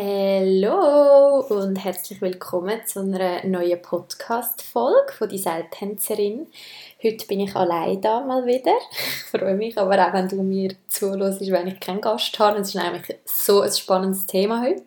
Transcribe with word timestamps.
Hallo 0.00 1.40
und 1.40 1.74
herzlich 1.74 2.20
willkommen 2.20 2.86
zu 2.86 3.00
einer 3.00 3.44
neuen 3.44 3.82
Podcast-Folge 3.82 5.12
von 5.12 5.28
«Die 5.28 5.38
Seiltänzerin». 5.38 6.46
Heute 7.02 7.26
bin 7.26 7.40
ich 7.40 7.56
allein 7.56 8.00
da 8.00 8.20
mal 8.20 8.46
wieder. 8.46 8.76
Ich 8.92 9.40
freue 9.40 9.56
mich 9.56 9.76
aber 9.76 10.06
auch, 10.06 10.12
wenn 10.12 10.28
du 10.28 10.40
mir 10.44 10.70
zuhörst, 10.86 11.40
wenn 11.40 11.66
ich 11.66 11.80
keinen 11.80 12.00
Gast 12.00 12.38
habe. 12.38 12.60
Es 12.60 12.68
ist 12.68 12.74
nämlich 12.76 13.12
so 13.24 13.62
ein 13.62 13.72
spannendes 13.72 14.24
Thema 14.26 14.62
heute. 14.62 14.84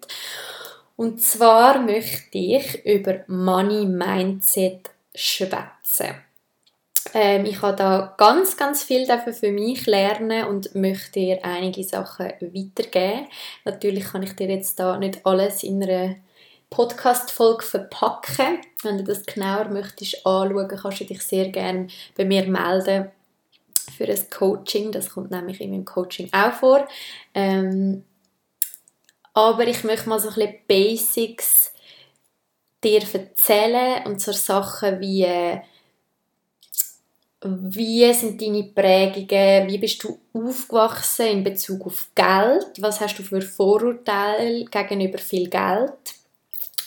Und 0.96 1.22
zwar 1.22 1.82
möchte 1.82 2.38
ich 2.38 2.86
über 2.86 3.26
Money 3.28 3.86
Mindset 3.86 4.92
schwätzen. 5.14 6.16
Ähm, 7.14 7.46
ich 7.46 7.62
habe 7.62 7.76
da 7.76 8.14
ganz, 8.18 8.56
ganz 8.56 8.84
viel 8.84 9.06
dafür 9.06 9.34
für 9.34 9.52
mich 9.52 9.86
lernen 9.86 10.46
und 10.46 10.74
möchte 10.76 11.20
dir 11.20 11.44
einige 11.44 11.84
Sachen 11.84 12.28
weitergeben. 12.28 13.28
Natürlich 13.66 14.06
kann 14.06 14.24
ich 14.24 14.36
dir 14.36 14.48
jetzt 14.48 14.80
da 14.80 14.98
nicht 14.98 15.26
alles 15.26 15.64
in 15.64 15.84
einer 15.84 16.16
Podcast-Folge 16.70 17.64
verpacken. 17.64 18.62
Wenn 18.82 18.98
du 18.98 19.04
das 19.04 19.26
genauer 19.26 19.70
möchtest 19.70 20.26
anschauen, 20.26 20.68
kannst 20.68 21.02
du 21.02 21.06
dich 21.06 21.22
sehr 21.22 21.50
gerne 21.50 21.88
bei 22.16 22.24
mir 22.24 22.48
melden 22.48 23.12
für 23.98 24.06
ein 24.06 24.30
Coaching. 24.30 24.92
Das 24.92 25.10
kommt 25.10 25.32
nämlich 25.32 25.60
in 25.60 25.72
meinem 25.72 25.86
Coaching 25.86 26.30
auch 26.32 26.54
vor. 26.54 26.88
Ähm, 27.34 28.06
aber 29.34 29.68
ich 29.68 29.84
möchte 29.84 30.10
mal 30.10 30.20
so 30.20 30.30
ein 30.30 30.36
bisschen 30.36 30.56
Basics 30.68 31.74
dir 32.84 33.02
erzählen 33.14 34.06
und 34.06 34.22
so 34.22 34.32
Sachen 34.32 35.00
wie 35.02 35.24
äh, 35.24 35.62
wie 37.44 38.14
sind 38.14 38.42
deine 38.42 38.64
Prägungen? 38.64 39.68
Wie 39.68 39.78
bist 39.80 40.04
du 40.04 40.20
aufgewachsen 40.34 41.26
in 41.28 41.44
Bezug 41.44 41.86
auf 41.88 42.08
Geld? 42.14 42.68
Was 42.80 43.02
hast 43.02 43.18
du 43.18 43.24
für 43.24 43.42
Vorurteile 43.42 44.66
gegenüber 44.66 45.18
viel 45.18 45.50
Geld? 45.50 45.92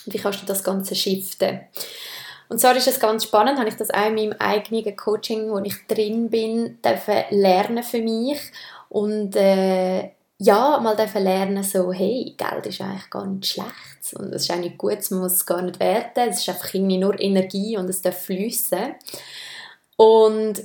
Wie 0.05 0.17
kannst 0.17 0.41
du 0.41 0.45
das 0.45 0.63
Ganze 0.63 0.95
shiften? 0.95 1.59
Und 2.47 2.59
zwar 2.59 2.75
ist 2.75 2.87
es 2.87 2.99
ganz 2.99 3.23
spannend, 3.23 3.57
habe 3.57 3.69
ich 3.69 3.75
das 3.75 3.89
auch 3.89 4.07
in 4.07 4.15
meinem 4.15 4.35
eigenen 4.39 4.95
Coaching, 4.95 5.49
wo 5.49 5.57
ich 5.59 5.75
drin 5.87 6.29
bin, 6.29 6.77
lernen 7.31 7.83
für 7.83 8.01
mich 8.01 8.39
und 8.89 9.35
äh, 9.35 10.11
ja, 10.37 10.79
mal 10.79 10.95
lernen 11.15 11.63
so, 11.63 11.91
hey, 11.91 12.35
Geld 12.37 12.67
ist 12.67 12.81
eigentlich 12.81 13.09
gar 13.09 13.25
nicht 13.25 13.47
schlecht 13.47 14.13
und 14.13 14.33
es 14.33 14.43
ist 14.43 14.51
auch 14.51 14.57
nicht 14.57 14.77
gut, 14.77 14.99
man 15.09 15.21
muss 15.21 15.33
es 15.33 15.45
gar 15.45 15.61
nicht 15.61 15.79
werten, 15.79 16.29
es 16.29 16.39
ist 16.39 16.49
einfach 16.49 16.73
irgendwie 16.73 16.97
nur 16.97 17.19
Energie 17.19 17.77
und 17.77 17.89
es 17.89 18.01
darf 18.01 18.21
fließen. 18.25 18.95
Und 19.95 20.61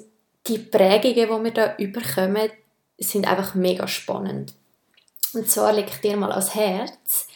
die 0.46 0.58
Prägungen, 0.58 1.14
die 1.14 1.44
wir 1.44 1.50
da 1.52 1.76
überkommen, 1.76 2.50
sind 2.98 3.26
einfach 3.26 3.54
mega 3.54 3.86
spannend. 3.86 4.54
Und 5.32 5.48
zwar 5.48 5.76
ich 5.76 6.00
dir 6.00 6.16
mal 6.16 6.32
ans 6.32 6.54
Herz, 6.54 7.28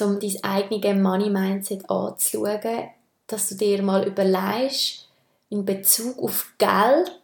um 0.00 0.20
dein 0.20 0.44
eigenes 0.44 1.02
Money-Mindset 1.02 1.90
anzuschauen, 1.90 2.90
dass 3.26 3.48
du 3.48 3.54
dir 3.56 3.82
mal 3.82 4.06
überlegst, 4.06 5.08
in 5.48 5.64
Bezug 5.64 6.18
auf 6.22 6.52
Geld, 6.58 7.20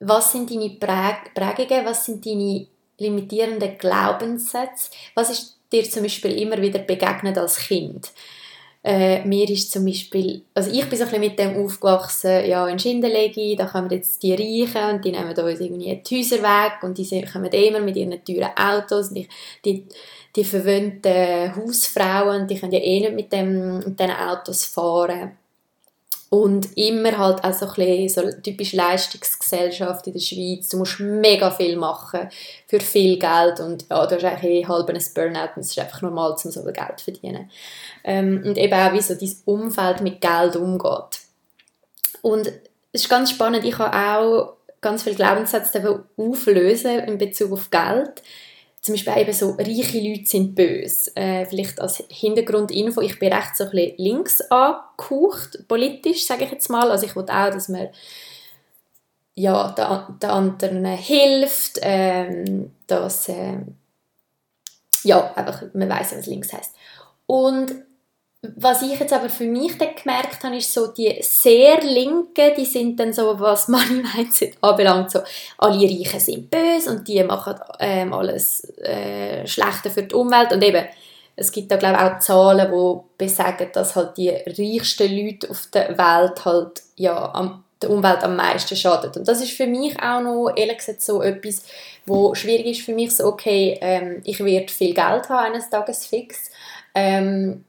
was 0.00 0.32
sind 0.32 0.50
deine 0.50 0.70
Prägungen, 0.70 1.84
was 1.84 2.04
sind 2.04 2.24
deine 2.24 2.66
limitierenden 2.98 3.78
Glaubenssätze, 3.78 4.90
was 5.14 5.30
ist 5.30 5.58
dir 5.72 5.88
zum 5.88 6.02
Beispiel 6.02 6.38
immer 6.40 6.60
wieder 6.60 6.80
begegnet 6.80 7.38
als 7.38 7.58
Kind. 7.58 8.10
Äh, 8.88 9.22
mir 9.26 9.46
ist 9.50 9.70
zum 9.70 9.84
Beispiel, 9.84 10.44
also 10.54 10.70
ich 10.70 10.88
bin 10.88 10.98
so 10.98 11.04
ein 11.04 11.20
mit 11.20 11.38
dem 11.38 11.62
aufgewachsen, 11.62 12.46
ja, 12.46 12.66
in 12.68 12.78
Schindelegi, 12.78 13.54
da 13.54 13.66
kommen 13.66 13.90
jetzt 13.90 14.22
die 14.22 14.32
Reichen 14.32 14.94
und 14.94 15.04
die 15.04 15.12
nehmen 15.12 15.28
uns 15.28 15.60
irgendwie 15.60 16.02
die 16.02 16.16
Häuser 16.16 16.42
weg 16.42 16.82
und 16.82 16.96
die 16.96 17.22
kommen 17.30 17.52
immer 17.52 17.80
mit 17.80 17.96
ihren 17.96 18.24
teuren 18.24 18.56
Autos 18.56 19.08
und 19.08 19.16
die, 19.16 19.28
die, 19.62 19.84
die 20.34 20.42
verwöhnten 20.42 21.54
Hausfrauen, 21.54 22.48
die 22.48 22.58
können 22.58 22.72
ja 22.72 22.78
eh 22.78 23.00
nicht 23.00 23.12
mit, 23.12 23.30
dem, 23.30 23.80
mit 23.80 24.00
diesen 24.00 24.10
Autos 24.10 24.64
fahren. 24.64 25.36
Und 26.30 26.76
immer 26.76 27.16
halt 27.16 27.42
auch 27.42 27.54
so 27.54 27.66
ein 27.66 27.74
bisschen 27.74 28.08
so 28.08 28.40
typisch 28.42 28.74
Leistungsgesellschaft 28.74 30.06
in 30.06 30.12
der 30.12 30.20
Schweiz. 30.20 30.68
Du 30.68 30.76
musst 30.76 31.00
mega 31.00 31.50
viel 31.50 31.76
machen 31.76 32.28
für 32.66 32.80
viel 32.80 33.18
Geld 33.18 33.60
und 33.60 33.86
ja, 33.88 34.06
du 34.06 34.14
hast 34.14 34.24
eigentlich 34.24 34.64
eh 34.64 34.66
halb 34.66 34.90
ein 34.90 35.02
Burnout 35.14 35.52
und 35.56 35.62
es 35.62 35.70
ist 35.70 35.78
einfach 35.78 36.02
normal, 36.02 36.32
um 36.32 36.36
so 36.50 36.62
viel 36.62 36.72
Geld 36.72 36.98
zu 36.98 37.04
verdienen. 37.04 37.50
Ähm, 38.04 38.42
und 38.44 38.58
eben 38.58 38.74
auch, 38.74 38.92
wie 38.92 39.00
so 39.00 39.14
dein 39.14 39.34
Umfeld 39.46 40.02
mit 40.02 40.20
Geld 40.20 40.56
umgeht. 40.56 41.20
Und 42.20 42.48
es 42.92 43.02
ist 43.02 43.08
ganz 43.08 43.30
spannend, 43.30 43.64
ich 43.64 43.78
habe 43.78 43.96
auch 43.96 44.56
ganz 44.80 45.04
viele 45.04 45.16
Glaubenssätze 45.16 46.04
auflösen 46.16 46.98
in 47.00 47.18
Bezug 47.18 47.52
auf 47.52 47.70
Geld 47.70 48.22
zum 48.88 48.94
Beispiel 48.94 49.22
eben 49.22 49.32
so, 49.32 49.50
reiche 49.50 50.00
Leute 50.00 50.26
sind 50.26 50.54
böse. 50.54 51.14
Äh, 51.16 51.46
vielleicht 51.46 51.80
als 51.80 52.02
Hintergrundinfo, 52.08 53.00
ich 53.00 53.18
bin 53.18 53.32
recht 53.32 53.56
so 53.56 53.64
ein 53.64 53.70
bisschen 53.70 53.94
links 53.98 54.40
angehaucht, 54.50 55.66
politisch, 55.68 56.26
sage 56.26 56.44
ich 56.44 56.50
jetzt 56.50 56.70
mal. 56.70 56.90
Also 56.90 57.06
ich 57.06 57.14
will 57.14 57.24
auch, 57.24 57.50
dass 57.50 57.68
man 57.68 57.88
ja, 59.34 59.70
den, 59.70 60.18
den 60.18 60.30
anderen 60.30 60.84
hilft, 60.86 61.78
ähm, 61.82 62.72
dass 62.86 63.28
äh, 63.28 63.58
ja, 65.04 65.32
einfach, 65.34 65.62
man 65.74 65.88
weiß, 65.88 66.16
was 66.16 66.26
links 66.26 66.52
heißt. 66.52 66.74
Und 67.26 67.72
was 68.40 68.82
ich 68.82 68.98
jetzt 68.98 69.12
aber 69.12 69.28
für 69.28 69.46
mich 69.46 69.76
dann 69.78 69.96
gemerkt 69.96 70.44
habe, 70.44 70.56
ist 70.56 70.72
so, 70.72 70.88
die 70.88 71.16
sehr 71.22 71.82
Linken, 71.82 72.54
die 72.56 72.64
sind 72.64 72.98
dann 72.98 73.12
so, 73.12 73.38
was 73.40 73.68
Money 73.68 74.02
Mindset 74.14 74.54
anbelangt, 74.60 75.10
so, 75.10 75.20
alle 75.58 75.80
Reichen 75.80 76.20
sind 76.20 76.50
böse 76.50 76.90
und 76.90 77.08
die 77.08 77.22
machen 77.24 77.54
ähm, 77.80 78.12
alles 78.12 78.64
äh, 78.78 79.46
Schlechte 79.46 79.90
für 79.90 80.04
die 80.04 80.14
Umwelt 80.14 80.52
und 80.52 80.62
eben, 80.62 80.86
es 81.34 81.52
gibt 81.52 81.70
da 81.70 81.76
glaube 81.76 81.96
ich 81.96 82.02
auch 82.02 82.18
Zahlen, 82.20 82.70
die 82.70 83.24
besagen, 83.24 83.68
dass 83.72 83.96
halt 83.96 84.16
die 84.16 84.30
reichsten 84.30 85.16
Leute 85.16 85.50
auf 85.50 85.66
der 85.72 85.96
Welt 85.96 86.44
halt 86.44 86.82
ja 86.96 87.32
am, 87.32 87.64
der 87.80 87.90
Umwelt 87.90 88.24
am 88.24 88.34
meisten 88.34 88.74
schadet. 88.74 89.16
Und 89.16 89.28
das 89.28 89.40
ist 89.40 89.52
für 89.52 89.68
mich 89.68 90.00
auch 90.02 90.20
noch, 90.20 90.52
ehrlich 90.56 90.78
gesagt, 90.78 91.00
so 91.00 91.22
etwas, 91.22 91.64
wo 92.06 92.34
schwierig 92.34 92.78
ist 92.78 92.84
für 92.84 92.92
mich, 92.92 93.14
so 93.14 93.26
okay, 93.26 93.78
ähm, 93.80 94.20
ich 94.24 94.44
werde 94.44 94.72
viel 94.72 94.94
Geld 94.94 95.28
haben 95.28 95.52
eines 95.52 95.70
Tages 95.70 96.06
fix, 96.06 96.50
ähm, 96.92 97.64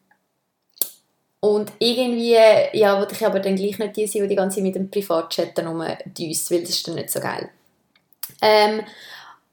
und 1.41 1.71
irgendwie, 1.79 2.33
ja, 2.77 2.99
wollte 2.99 3.15
ich 3.15 3.25
aber 3.25 3.39
dann 3.39 3.55
gleich 3.55 3.79
nicht 3.79 3.95
die 3.95 4.07
sein, 4.07 4.23
die 4.23 4.29
die 4.29 4.35
ganze 4.35 4.55
Zeit 4.55 4.63
mit 4.63 4.75
dem 4.75 4.91
Privatchat 4.91 5.57
rumdüst, 5.59 6.51
weil 6.51 6.61
das 6.61 6.69
ist 6.69 6.87
dann 6.87 6.95
nicht 6.95 7.09
so 7.09 7.19
geil. 7.19 7.49
Ähm, 8.41 8.81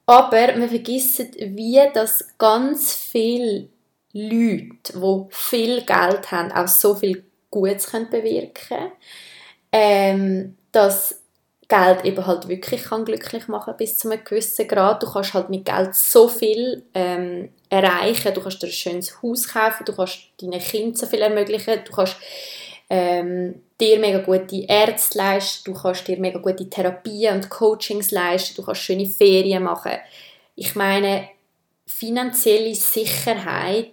aber 0.05 0.57
man 0.57 0.69
vergisst, 0.69 1.19
wie 1.37 1.79
das 1.93 2.27
ganz 2.37 2.93
viele 2.93 3.69
Leute, 4.13 4.93
die 4.93 5.25
viel 5.29 5.81
Geld 5.81 6.31
haben, 6.31 6.51
auch 6.51 6.67
so 6.67 6.95
viel 6.95 7.23
Gutes 7.51 7.87
können 7.87 8.09
bewirken 8.09 8.53
können. 8.53 8.91
Ähm, 9.71 10.57
dass 10.71 11.21
Geld 11.67 12.05
eben 12.05 12.25
halt 12.25 12.47
wirklich 12.47 12.83
kann 12.83 13.03
glücklich 13.03 13.47
machen 13.49 13.73
bis 13.77 13.97
zu 13.97 14.09
einem 14.09 14.23
gewissen 14.23 14.67
Grad. 14.67 15.03
Du 15.03 15.11
kannst 15.11 15.33
halt 15.33 15.49
mit 15.49 15.65
Geld 15.65 15.95
so 15.95 16.29
viel 16.29 16.83
ähm, 16.93 17.49
erreichen. 17.69 18.33
Du 18.33 18.41
kannst 18.41 18.61
dir 18.61 18.67
ein 18.67 18.71
schönes 18.71 19.21
Haus 19.21 19.49
kaufen, 19.49 19.83
du 19.85 19.93
kannst 19.93 20.29
deinen 20.41 20.59
Kindern 20.59 20.95
so 20.95 21.05
viel 21.07 21.21
ermöglichen, 21.21 21.81
du 21.83 21.91
kannst 21.91 22.15
ähm, 22.89 23.61
dir 23.81 23.99
mega 23.99 24.19
gute 24.19 24.63
Ärzte 24.65 25.17
leisten, 25.17 25.73
du 25.73 25.79
kannst 25.79 26.07
dir 26.07 26.17
mega 26.17 26.39
gute 26.39 26.69
Therapien 26.69 27.35
und 27.35 27.49
Coachings 27.49 28.11
leisten, 28.11 28.55
du 28.55 28.63
kannst 28.63 28.81
schöne 28.81 29.05
Ferien 29.05 29.63
machen. 29.63 29.97
Ich 30.55 30.73
meine, 30.75 31.27
finanzielle 31.85 32.75
Sicherheit 32.75 33.91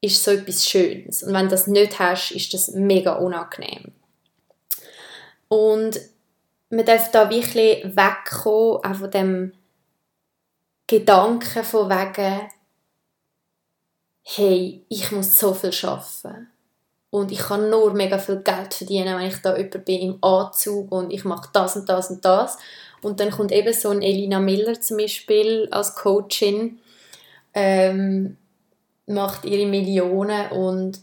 ist 0.00 0.22
so 0.22 0.32
etwas 0.32 0.68
Schönes. 0.68 1.22
Und 1.22 1.32
wenn 1.32 1.44
du 1.44 1.50
das 1.50 1.68
nicht 1.68 1.98
hast, 2.00 2.32
ist 2.32 2.52
das 2.52 2.72
mega 2.72 3.14
unangenehm. 3.14 3.92
Und 5.46 6.00
man 6.72 6.86
darf 6.86 7.10
da 7.10 7.28
wirklich 7.28 7.84
wegkommen, 7.84 8.82
auch 8.82 8.94
von 8.94 9.10
dem 9.10 9.52
Gedanken 10.86 11.64
von 11.64 11.90
wegen, 11.90 12.48
hey, 14.22 14.84
ich 14.88 15.12
muss 15.12 15.38
so 15.38 15.52
viel 15.52 15.72
arbeiten 15.82 16.48
und 17.10 17.30
ich 17.30 17.40
kann 17.40 17.68
nur 17.68 17.92
mega 17.92 18.16
viel 18.16 18.38
Geld 18.38 18.72
verdienen, 18.72 19.18
wenn 19.18 19.26
ich 19.26 19.36
da 19.42 19.54
jemand 19.54 19.84
bin 19.84 20.00
im 20.00 20.24
Anzug 20.24 20.90
und 20.92 21.12
ich 21.12 21.24
mache 21.24 21.50
das 21.52 21.76
und 21.76 21.88
das 21.90 22.08
und 22.08 22.24
das. 22.24 22.56
Und 23.02 23.20
dann 23.20 23.30
kommt 23.30 23.52
eben 23.52 23.74
so 23.74 23.90
ein 23.90 24.00
Elina 24.00 24.40
Miller 24.40 24.80
zum 24.80 24.96
Beispiel 24.96 25.68
als 25.70 25.94
Coachin, 25.94 26.78
ähm, 27.52 28.38
macht 29.06 29.44
ihre 29.44 29.66
Millionen 29.66 30.50
und 30.52 31.00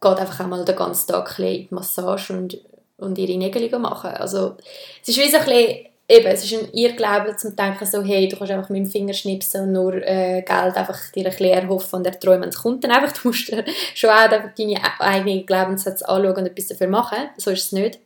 geht 0.00 0.18
einfach 0.18 0.40
einmal 0.40 0.64
den 0.64 0.76
ganzen 0.76 1.08
Tag 1.08 1.36
in 1.40 1.44
die 1.46 1.68
Massage 1.70 2.32
und 2.32 2.58
und 2.98 3.18
ihre 3.18 3.36
Nägel 3.36 3.78
machen. 3.78 4.10
Also 4.10 4.56
es 5.02 5.08
ist 5.08 5.18
wie 5.18 5.28
so 5.28 5.38
ein 5.38 5.44
bisschen, 5.44 5.86
eben, 6.08 6.26
es 6.26 6.44
ist 6.44 6.54
ein 6.54 6.68
Irrglaube 6.72 7.36
zum 7.36 7.56
Denken 7.56 7.86
so, 7.86 8.02
hey, 8.02 8.28
du 8.28 8.36
kannst 8.36 8.52
einfach 8.52 8.68
mit 8.70 8.84
dem 8.84 8.90
Finger 8.90 9.12
schnipsen 9.12 9.62
und 9.62 9.72
nur 9.72 9.94
äh, 9.94 10.42
Geld 10.42 10.76
einfach 10.76 11.10
dir 11.12 11.26
ein 11.26 11.30
bisschen 11.30 11.50
erhoffen 11.50 11.98
und 11.98 12.06
erträumen. 12.06 12.48
Es 12.48 12.62
kommt 12.62 12.84
dann 12.84 12.92
einfach, 12.92 13.12
du 13.22 13.28
musst 13.28 13.52
schon 13.94 14.10
auch 14.10 14.28
deine 14.28 15.00
eigenen 15.00 15.46
Glaubenssätze 15.46 16.08
anschauen 16.08 16.36
und 16.36 16.46
etwas 16.46 16.68
dafür 16.68 16.88
machen. 16.88 17.28
So 17.36 17.50
ist 17.50 17.64
es 17.66 17.72
nicht. 17.72 17.98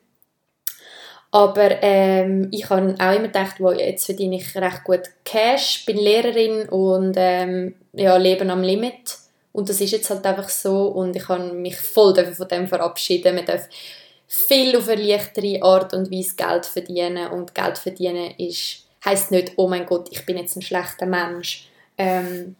Aber 1.32 1.80
ähm, 1.82 2.48
ich 2.50 2.68
habe 2.70 2.94
auch 2.98 3.14
immer 3.14 3.28
gedacht, 3.28 3.56
wow, 3.60 3.72
jetzt 3.72 4.06
verdiene 4.06 4.36
ich 4.36 4.56
recht 4.56 4.82
gut 4.82 5.02
Cash, 5.24 5.84
bin 5.86 5.96
Lehrerin 5.96 6.68
und 6.68 7.14
ähm, 7.16 7.76
ja, 7.92 8.16
leben 8.16 8.50
am 8.50 8.62
Limit. 8.62 9.16
Und 9.52 9.68
das 9.68 9.80
ist 9.80 9.92
jetzt 9.92 10.10
halt 10.10 10.26
einfach 10.26 10.48
so 10.48 10.88
und 10.88 11.14
ich 11.14 11.28
habe 11.28 11.52
mich 11.52 11.76
voll 11.76 12.14
von 12.14 12.48
dem 12.48 12.66
verabschieden. 12.66 13.36
Man 13.36 13.44
darf 13.44 13.68
viel 14.32 14.76
auf 14.76 14.88
eine 14.88 15.02
leichtere 15.02 15.60
Art 15.60 15.92
und 15.92 16.08
Weise 16.08 16.36
Geld 16.36 16.64
verdienen 16.64 17.32
und 17.32 17.52
Geld 17.52 17.78
verdienen 17.78 18.32
ist, 18.38 18.86
heisst 19.04 19.32
nicht, 19.32 19.54
oh 19.56 19.66
mein 19.66 19.84
Gott, 19.84 20.06
ich 20.12 20.24
bin 20.24 20.38
jetzt 20.38 20.54
ein 20.54 20.62
schlechter 20.62 21.04
Mensch. 21.04 21.68
Ähm, 21.98 22.54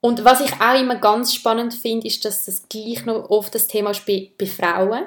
und 0.00 0.24
was 0.24 0.40
ich 0.40 0.52
auch 0.60 0.80
immer 0.80 0.96
ganz 0.96 1.32
spannend 1.32 1.74
finde, 1.74 2.08
ist, 2.08 2.24
dass 2.24 2.46
das 2.46 2.68
gleich 2.68 3.04
noch 3.04 3.30
oft 3.30 3.54
das 3.54 3.68
Thema 3.68 3.92
ist 3.92 4.04
bei, 4.04 4.32
bei 4.36 4.46
Frauen. 4.46 5.06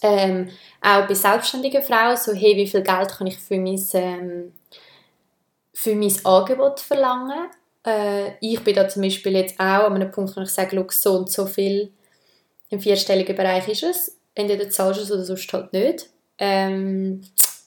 Ähm, 0.00 0.48
auch 0.80 1.06
bei 1.06 1.12
selbstständigen 1.12 1.82
Frauen, 1.82 2.16
so 2.16 2.32
hey, 2.32 2.56
wie 2.56 2.66
viel 2.66 2.82
Geld 2.82 3.10
kann 3.10 3.26
ich 3.26 3.36
für 3.36 3.58
mein, 3.58 3.78
ähm, 3.92 4.54
für 5.74 5.94
mein 5.94 6.16
Angebot 6.24 6.80
verlangen? 6.80 7.50
Äh, 7.86 8.38
ich 8.40 8.64
bin 8.64 8.74
da 8.74 8.88
zum 8.88 9.02
Beispiel 9.02 9.36
jetzt 9.36 9.60
auch 9.60 9.84
an 9.84 9.96
einem 9.96 10.10
Punkt, 10.10 10.34
wo 10.34 10.40
ich 10.40 10.48
sage, 10.48 10.82
so 10.88 11.18
und 11.18 11.30
so 11.30 11.44
viel 11.44 11.92
im 12.70 12.80
vierstelligen 12.80 13.36
Bereich 13.36 13.68
ist 13.68 13.82
es. 13.82 14.19
Entweder 14.34 14.70
zahlst 14.70 15.00
du 15.00 15.04
es 15.04 15.12
oder 15.12 15.24
sonst 15.24 15.52
halt 15.52 15.72
nicht. 15.72 16.08
Ähm, 16.38 17.22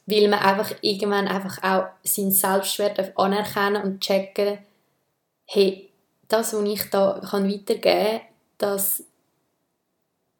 weil 0.06 0.28
man 0.28 0.40
einfach 0.40 0.74
irgendwann 0.82 1.28
einfach 1.28 1.64
auch 1.64 1.86
seinen 2.04 2.32
Selbstwert 2.32 3.18
anerkennen 3.18 3.84
und 3.84 4.02
checken, 4.02 4.58
hey, 5.46 5.90
das, 6.28 6.54
was 6.54 6.64
ich 6.68 6.90
da 6.90 7.22
kann 7.30 7.50
weitergeben 7.50 7.82
kann, 7.82 8.22
das, 8.58 9.04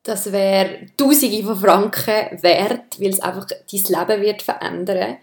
das 0.04 0.32
wäre 0.32 0.88
Tausende 0.98 1.44
von 1.44 1.56
Franken 1.56 2.42
wert, 2.42 3.00
weil 3.00 3.10
es 3.10 3.20
einfach 3.20 3.48
dein 3.48 4.08
Leben 4.10 4.22
wird 4.22 4.42
verändern. 4.42 5.18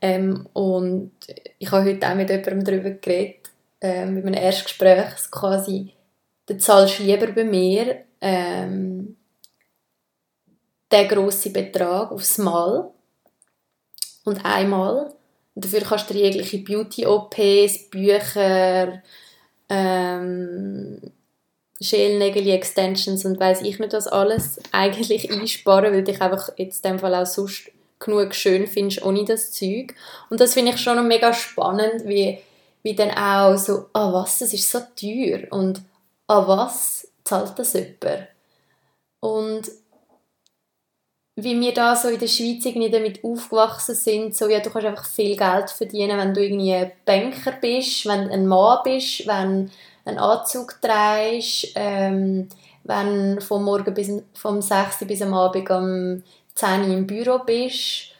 Ähm, 0.00 0.48
und 0.52 1.12
ich 1.58 1.70
habe 1.70 1.90
heute 1.90 2.08
auch 2.08 2.14
mit 2.14 2.28
jemandem 2.28 2.64
darüber 2.64 2.90
geredet, 2.90 3.50
ähm, 3.80 4.14
mit 4.14 4.26
einem 4.26 4.34
Erstgespräch, 4.34 5.30
quasi, 5.30 5.92
du 6.46 6.58
zahlst 6.58 6.98
lieber 6.98 7.28
bei 7.28 7.44
mir 7.44 8.04
ähm, 8.20 9.16
den 10.92 11.08
grossen 11.08 11.52
Betrag 11.52 12.10
aufs 12.10 12.38
Mal 12.38 12.90
und 14.24 14.44
einmal. 14.44 15.12
Und 15.54 15.64
dafür 15.64 15.80
kannst 15.80 16.10
du 16.10 16.14
dir 16.14 16.24
jegliche 16.24 16.58
Beauty-OPs, 16.58 17.90
Bücher, 17.90 19.02
ähm, 19.68 21.00
Schälnägel, 21.80 22.48
Extensions 22.48 23.24
und 23.24 23.38
weiß 23.38 23.62
ich 23.62 23.78
nicht 23.78 23.92
was 23.92 24.06
alles 24.06 24.60
eigentlich 24.72 25.30
einsparen, 25.30 25.92
weil 25.92 26.04
dich 26.04 26.20
einfach 26.20 26.50
jetzt 26.56 26.84
in 26.84 26.92
dem 26.92 26.98
Fall 26.98 27.14
auch 27.14 27.26
sonst 27.26 27.70
genug 27.98 28.34
schön 28.34 28.66
findest 28.66 29.02
ohne 29.02 29.24
das 29.24 29.52
Zeug. 29.52 29.94
Und 30.28 30.40
das 30.40 30.54
finde 30.54 30.72
ich 30.72 30.78
schon 30.78 31.06
mega 31.08 31.32
spannend, 31.32 32.04
wie, 32.04 32.38
wie 32.82 32.94
dann 32.94 33.10
auch 33.10 33.56
so, 33.56 33.86
ah 33.92 34.12
was, 34.12 34.38
das 34.38 34.52
ist 34.52 34.70
so 34.70 34.80
teuer 34.94 35.50
und 35.50 35.80
ah 36.26 36.46
was, 36.46 37.08
zahlt 37.24 37.58
das 37.58 37.72
jemand? 37.72 38.28
Und 39.20 39.70
wie 41.36 41.60
wir 41.60 41.74
da 41.74 41.94
so 41.94 42.08
in 42.08 42.18
der 42.18 42.28
Schweiz 42.28 42.64
irgendwie 42.64 42.90
damit 42.90 43.22
aufgewachsen 43.22 43.94
sind, 43.94 44.34
so 44.34 44.48
ja, 44.48 44.60
du 44.60 44.70
kannst 44.70 44.86
einfach 44.86 45.04
viel 45.04 45.36
Geld 45.36 45.70
verdienen, 45.70 46.18
wenn 46.18 46.32
du 46.32 46.42
irgendwie 46.42 46.72
ein 46.72 46.92
Banker 47.04 47.52
bist, 47.52 48.06
wenn 48.06 48.28
du 48.28 48.32
ein 48.32 48.46
Mann 48.46 48.78
bist, 48.84 49.26
wenn 49.26 49.70
einen 50.06 50.18
Anzug 50.18 50.80
trägst, 50.80 51.72
ähm, 51.74 52.48
wenn 52.84 53.40
vom 53.42 53.64
Morgen 53.64 53.92
bis 53.92 54.10
vom 54.32 54.62
6. 54.62 55.06
bis 55.06 55.20
am 55.20 55.34
Abend 55.34 55.68
um 55.70 56.22
10 56.54 56.82
Uhr 56.82 56.96
im 56.96 57.06
Büro 57.06 57.40
bist. 57.44 58.12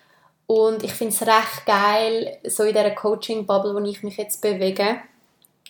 Und 0.47 0.85
ich 0.85 0.93
finde 0.93 1.15
es 1.15 1.23
recht 1.23 1.65
geil, 1.65 2.39
so 2.45 2.65
in 2.65 2.75
dieser 2.75 2.91
Coaching-Bubble, 2.91 3.75
wo 3.75 3.85
ich 3.85 4.03
mich 4.03 4.19
jetzt 4.19 4.43
bewege. 4.43 4.99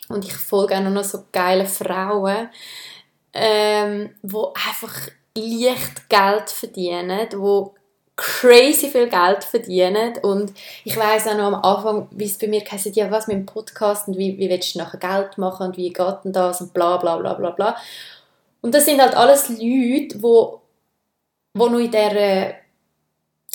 Und 0.08 0.25
ich 0.25 0.34
folge 0.34 0.76
auch 0.76 0.81
noch 0.82 1.04
so 1.04 1.25
geile 1.31 1.66
Frauen, 1.66 2.48
ähm, 3.32 4.10
wo 4.22 4.52
einfach 4.69 5.10
leicht 5.37 6.09
Geld 6.09 6.50
verdienen, 6.50 7.29
wo 7.37 7.75
crazy 8.17 8.88
viel 8.88 9.09
Geld 9.09 9.44
verdienen. 9.44 10.19
Und 10.23 10.53
ich 10.85 10.97
weiß 10.97 11.29
auch 11.29 11.37
noch 11.37 11.44
am 11.44 11.55
Anfang, 11.56 12.09
wie 12.11 12.25
es 12.25 12.38
bei 12.38 12.49
mir 12.49 12.62
gesagt 12.62 12.97
ja 12.97 13.11
was 13.11 13.27
mit 13.27 13.37
dem 13.37 13.47
Podcast 13.47 14.09
und 14.09 14.17
wie, 14.17 14.38
wie 14.38 14.49
willst 14.49 14.75
du 14.75 14.79
nachher 14.79 14.99
Geld 14.99 15.38
machen 15.38 15.69
und 15.69 15.77
wie 15.77 15.93
geht 15.93 16.25
denn 16.25 16.33
das 16.33 16.61
und 16.61 16.73
bla 16.73 16.97
bla 16.97 17.17
bla 17.19 17.35
bla 17.35 17.50
bla. 17.50 17.77
Und 18.62 18.75
das 18.75 18.87
sind 18.87 19.00
halt 19.00 19.15
alles 19.15 19.49
Leute, 19.50 20.23
wo, 20.23 20.62
wo 21.55 21.69
nur 21.69 21.81
in 21.81 21.91
der 21.91 22.55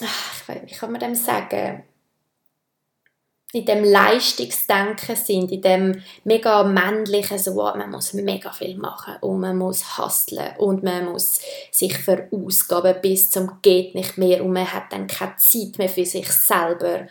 ach, 0.02 0.50
wie 0.64 0.74
kann 0.74 0.92
man 0.92 1.02
dem 1.02 1.16
sagen 1.16 1.84
in 3.54 3.66
dem 3.66 3.84
Leistungsdenken 3.84 5.16
sind, 5.16 5.52
in 5.52 5.62
dem 5.62 6.02
mega 6.24 6.64
männlichen, 6.64 7.38
so, 7.38 7.52
oh, 7.52 7.78
man 7.78 7.92
muss 7.92 8.14
mega 8.14 8.52
viel 8.52 8.78
machen 8.78 9.16
und 9.22 9.42
man 9.42 9.58
muss 9.58 9.98
hustlen 9.98 10.56
und 10.58 10.84
man 10.84 11.12
muss 11.12 11.42
sich 11.70 11.98
verausgaben 11.98 12.96
bis 13.02 13.30
zum 13.30 13.62
geht 13.62 13.94
nicht 13.94 14.18
mehr 14.18 14.44
und 14.44 14.54
man 14.54 14.72
hat 14.72 14.92
dann 14.92 15.08
keine 15.08 15.36
Zeit 15.36 15.78
mehr 15.78 15.90
für 15.90 16.06
sich 16.06 16.32
selber. 16.32 17.08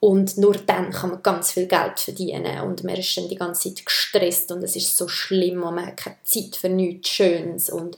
Und 0.00 0.36
nur 0.36 0.54
dann 0.54 0.90
kann 0.90 1.10
man 1.10 1.22
ganz 1.22 1.52
viel 1.52 1.66
Geld 1.66 1.98
verdienen 1.98 2.60
und 2.60 2.84
man 2.84 2.96
ist 2.96 3.16
dann 3.16 3.28
die 3.28 3.36
ganze 3.36 3.74
Zeit 3.74 3.86
gestresst 3.86 4.52
und 4.52 4.62
es 4.62 4.76
ist 4.76 4.96
so 4.96 5.08
schlimm 5.08 5.62
und 5.62 5.76
man 5.76 5.86
hat 5.86 5.96
keine 5.96 6.16
Zeit 6.24 6.56
für 6.56 6.68
nichts 6.68 7.08
Schönes 7.08 7.70
und 7.70 7.96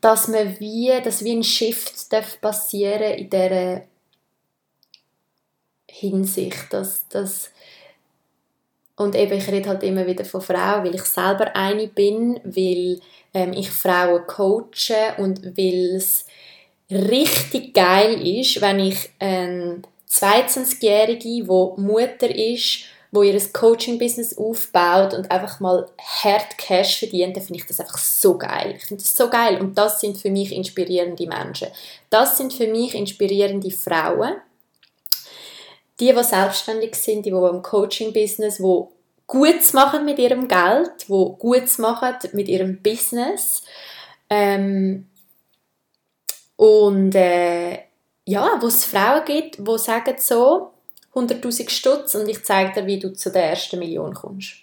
dass 0.00 0.28
man 0.28 0.58
wie, 0.58 0.90
dass 1.04 1.22
wie 1.22 1.36
ein 1.36 1.44
Shift 1.44 2.12
darf 2.12 2.40
passieren 2.40 3.14
in 3.18 3.28
dieser 3.28 3.82
Hinsicht, 6.00 6.72
dass 6.72 7.06
das 7.08 7.50
und 8.96 9.14
eben, 9.14 9.38
ich 9.38 9.48
rede 9.48 9.68
halt 9.68 9.84
immer 9.84 10.06
wieder 10.06 10.24
von 10.24 10.40
Frauen, 10.40 10.84
weil 10.84 10.94
ich 10.96 11.04
selber 11.04 11.54
eine 11.54 11.86
bin, 11.86 12.40
weil 12.42 13.00
ähm, 13.32 13.52
ich 13.52 13.70
Frauen 13.70 14.26
coache 14.26 15.14
und 15.18 15.56
weil 15.56 15.96
es 15.96 16.26
richtig 16.90 17.74
geil 17.74 18.20
ist, 18.26 18.60
wenn 18.60 18.80
ich 18.80 19.10
eine 19.20 19.82
22-Jährige, 20.10 21.18
die 21.18 21.42
Mutter 21.42 22.28
ist, 22.34 22.86
wo 23.10 23.22
ihr 23.22 23.40
Coaching-Business 23.52 24.36
aufbaut 24.36 25.14
und 25.14 25.30
einfach 25.30 25.60
mal 25.60 25.88
hart 25.98 26.58
Cash 26.58 26.98
verdient, 26.98 27.36
dann 27.36 27.44
finde 27.44 27.60
ich 27.60 27.66
das 27.66 27.80
einfach 27.80 27.98
so 27.98 28.36
geil. 28.36 28.74
Ich 28.76 28.84
finde 28.84 29.02
das 29.02 29.16
so 29.16 29.30
geil 29.30 29.60
und 29.60 29.78
das 29.78 30.00
sind 30.00 30.18
für 30.18 30.30
mich 30.30 30.52
inspirierende 30.52 31.26
Menschen. 31.26 31.68
Das 32.10 32.36
sind 32.36 32.52
für 32.52 32.66
mich 32.66 32.94
inspirierende 32.94 33.70
Frauen, 33.70 34.34
die, 36.00 36.14
die 36.14 36.24
selbstständig 36.24 36.94
sind, 36.94 37.26
die, 37.26 37.30
die 37.30 37.36
im 37.36 37.62
Coaching-Business, 37.62 38.58
die 38.58 38.82
gut 39.26 39.74
machen 39.74 40.04
mit 40.04 40.18
ihrem 40.18 40.48
Geld, 40.48 40.90
die 41.08 41.34
gut 41.38 41.78
machen 41.78 42.14
mit 42.32 42.48
ihrem 42.48 42.82
Business. 42.82 43.62
Ähm, 44.30 45.08
und 46.56 47.14
äh, 47.14 47.82
ja, 48.24 48.58
wo 48.60 48.66
es 48.66 48.84
Frauen 48.84 49.24
gibt, 49.24 49.58
die 49.58 49.78
sagen 49.78 50.16
so, 50.18 50.72
100'000 51.14 51.70
Stutz 51.70 52.14
und 52.14 52.28
ich 52.28 52.44
zeige 52.44 52.80
dir, 52.80 52.86
wie 52.86 52.98
du 52.98 53.12
zu 53.12 53.30
der 53.30 53.50
ersten 53.50 53.78
Million 53.78 54.14
kommst. 54.14 54.54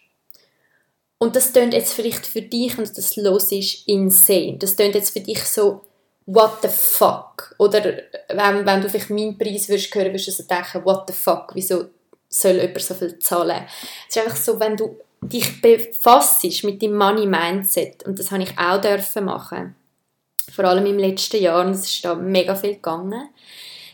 Und 1.18 1.36
das 1.36 1.54
klingt 1.54 1.74
jetzt 1.74 1.94
vielleicht 1.94 2.25
für 2.25 2.42
dich, 2.42 2.77
und 2.77 2.98
das 2.98 3.15
los 3.15 3.51
ist, 3.51 3.88
insane. 3.88 4.58
Das 4.60 4.75
klingt 4.75 4.96
jetzt 4.96 5.12
für 5.12 5.22
dich 5.22 5.44
so, 5.44 5.82
what 6.25 6.62
the 6.62 6.67
fuck? 6.70 7.55
Oder 7.58 7.84
wenn, 8.29 8.65
wenn 8.65 8.82
du 8.82 8.89
vielleicht 8.89 9.10
meinen 9.10 9.38
Preis 9.38 9.70
würdest 9.70 9.94
hören, 9.94 10.08
würdest 10.08 10.27
du 10.27 10.32
so 10.32 10.44
denken, 10.44 10.84
what 10.86 11.08
the 11.08 11.13
fuck, 11.13 11.51
wieso 11.53 11.86
soll 12.29 12.55
jemand 12.55 12.82
so 12.82 12.94
viel 12.94 13.20
zahlen? 13.20 13.65
Es 14.10 14.15
ist 14.15 14.24
einfach 14.24 14.38
so, 14.38 14.60
wenn 14.60 14.75
du 14.75 14.98
dich 15.22 15.62
befasst 15.62 16.44
mit 16.63 16.82
deinem 16.82 16.98
Money-Mindset, 16.98 18.03
und 18.03 18.20
das 18.20 18.32
habe 18.32 18.44
ich 18.44 18.58
auch 18.58 18.82
dürfen 18.82 19.25
machen, 19.25 19.75
vor 20.53 20.65
allem 20.65 20.86
im 20.86 21.00
letzten 21.00 21.41
Jahr, 21.41 21.65
und 21.65 21.72
es 21.72 21.86
ist 21.86 22.05
da 22.05 22.15
mega 22.15 22.55
viel 22.55 22.75
gegangen, 22.75 23.29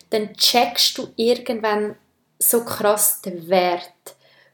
dann 0.10 0.34
checkst 0.36 0.98
du 0.98 1.08
irgendwann 1.16 1.96
so 2.38 2.66
krass 2.66 3.22
den 3.22 3.48
Wert 3.48 3.92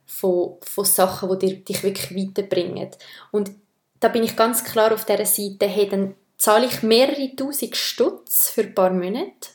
von, 0.05 0.57
von 0.61 0.85
Sachen, 0.85 1.37
die 1.39 1.63
dich 1.63 1.83
wirklich 1.83 2.15
weiterbringen. 2.15 2.91
Und 3.31 3.51
da 3.99 4.09
bin 4.09 4.23
ich 4.23 4.35
ganz 4.35 4.63
klar 4.63 4.93
auf 4.93 5.05
dieser 5.05 5.25
Seite, 5.25 5.67
hey, 5.67 5.89
dann 5.89 6.15
zahle 6.37 6.67
ich 6.67 6.83
mehrere 6.83 7.35
tausend 7.35 7.75
Stutz 7.75 8.49
für 8.49 8.61
ein 8.61 8.75
paar 8.75 8.91
Monate. 8.91 9.49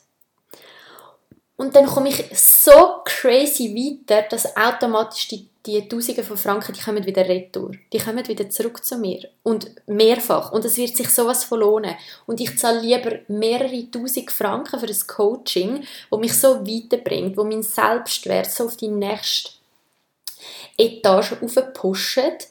Und 1.55 1.75
dann 1.75 1.85
komme 1.85 2.09
ich 2.09 2.25
so 2.37 3.01
crazy 3.05 3.73
weiter, 3.73 4.23
dass 4.27 4.57
automatisch 4.57 5.27
die, 5.27 5.47
die 5.65 5.87
Tausende 5.87 6.23
von 6.23 6.35
Franken, 6.35 6.73
die 6.73 6.81
kommen 6.81 7.05
wieder 7.05 7.27
retour. 7.27 7.71
Die 7.93 7.99
kommen 7.99 8.27
wieder 8.27 8.49
zurück 8.49 8.83
zu 8.83 8.97
mir. 8.97 9.29
Und 9.43 9.71
mehrfach. 9.87 10.51
Und 10.51 10.65
es 10.65 10.77
wird 10.77 10.97
sich 10.97 11.09
sowas 11.09 11.43
verlohnen. 11.43 11.95
Und 12.25 12.41
ich 12.41 12.57
zahle 12.57 12.81
lieber 12.81 13.19
mehrere 13.27 13.89
Tausend 13.89 14.31
Franken 14.31 14.79
für 14.79 14.87
ein 14.87 15.07
Coaching, 15.07 15.85
wo 16.09 16.17
mich 16.17 16.37
so 16.37 16.65
weiterbringt, 16.65 17.37
wo 17.37 17.43
mein 17.43 17.63
Selbstwert 17.63 18.51
so 18.51 18.65
auf 18.65 18.75
die 18.75 18.89
nächste 18.89 19.51
Etage 20.77 21.33
aufpusht, 21.39 22.49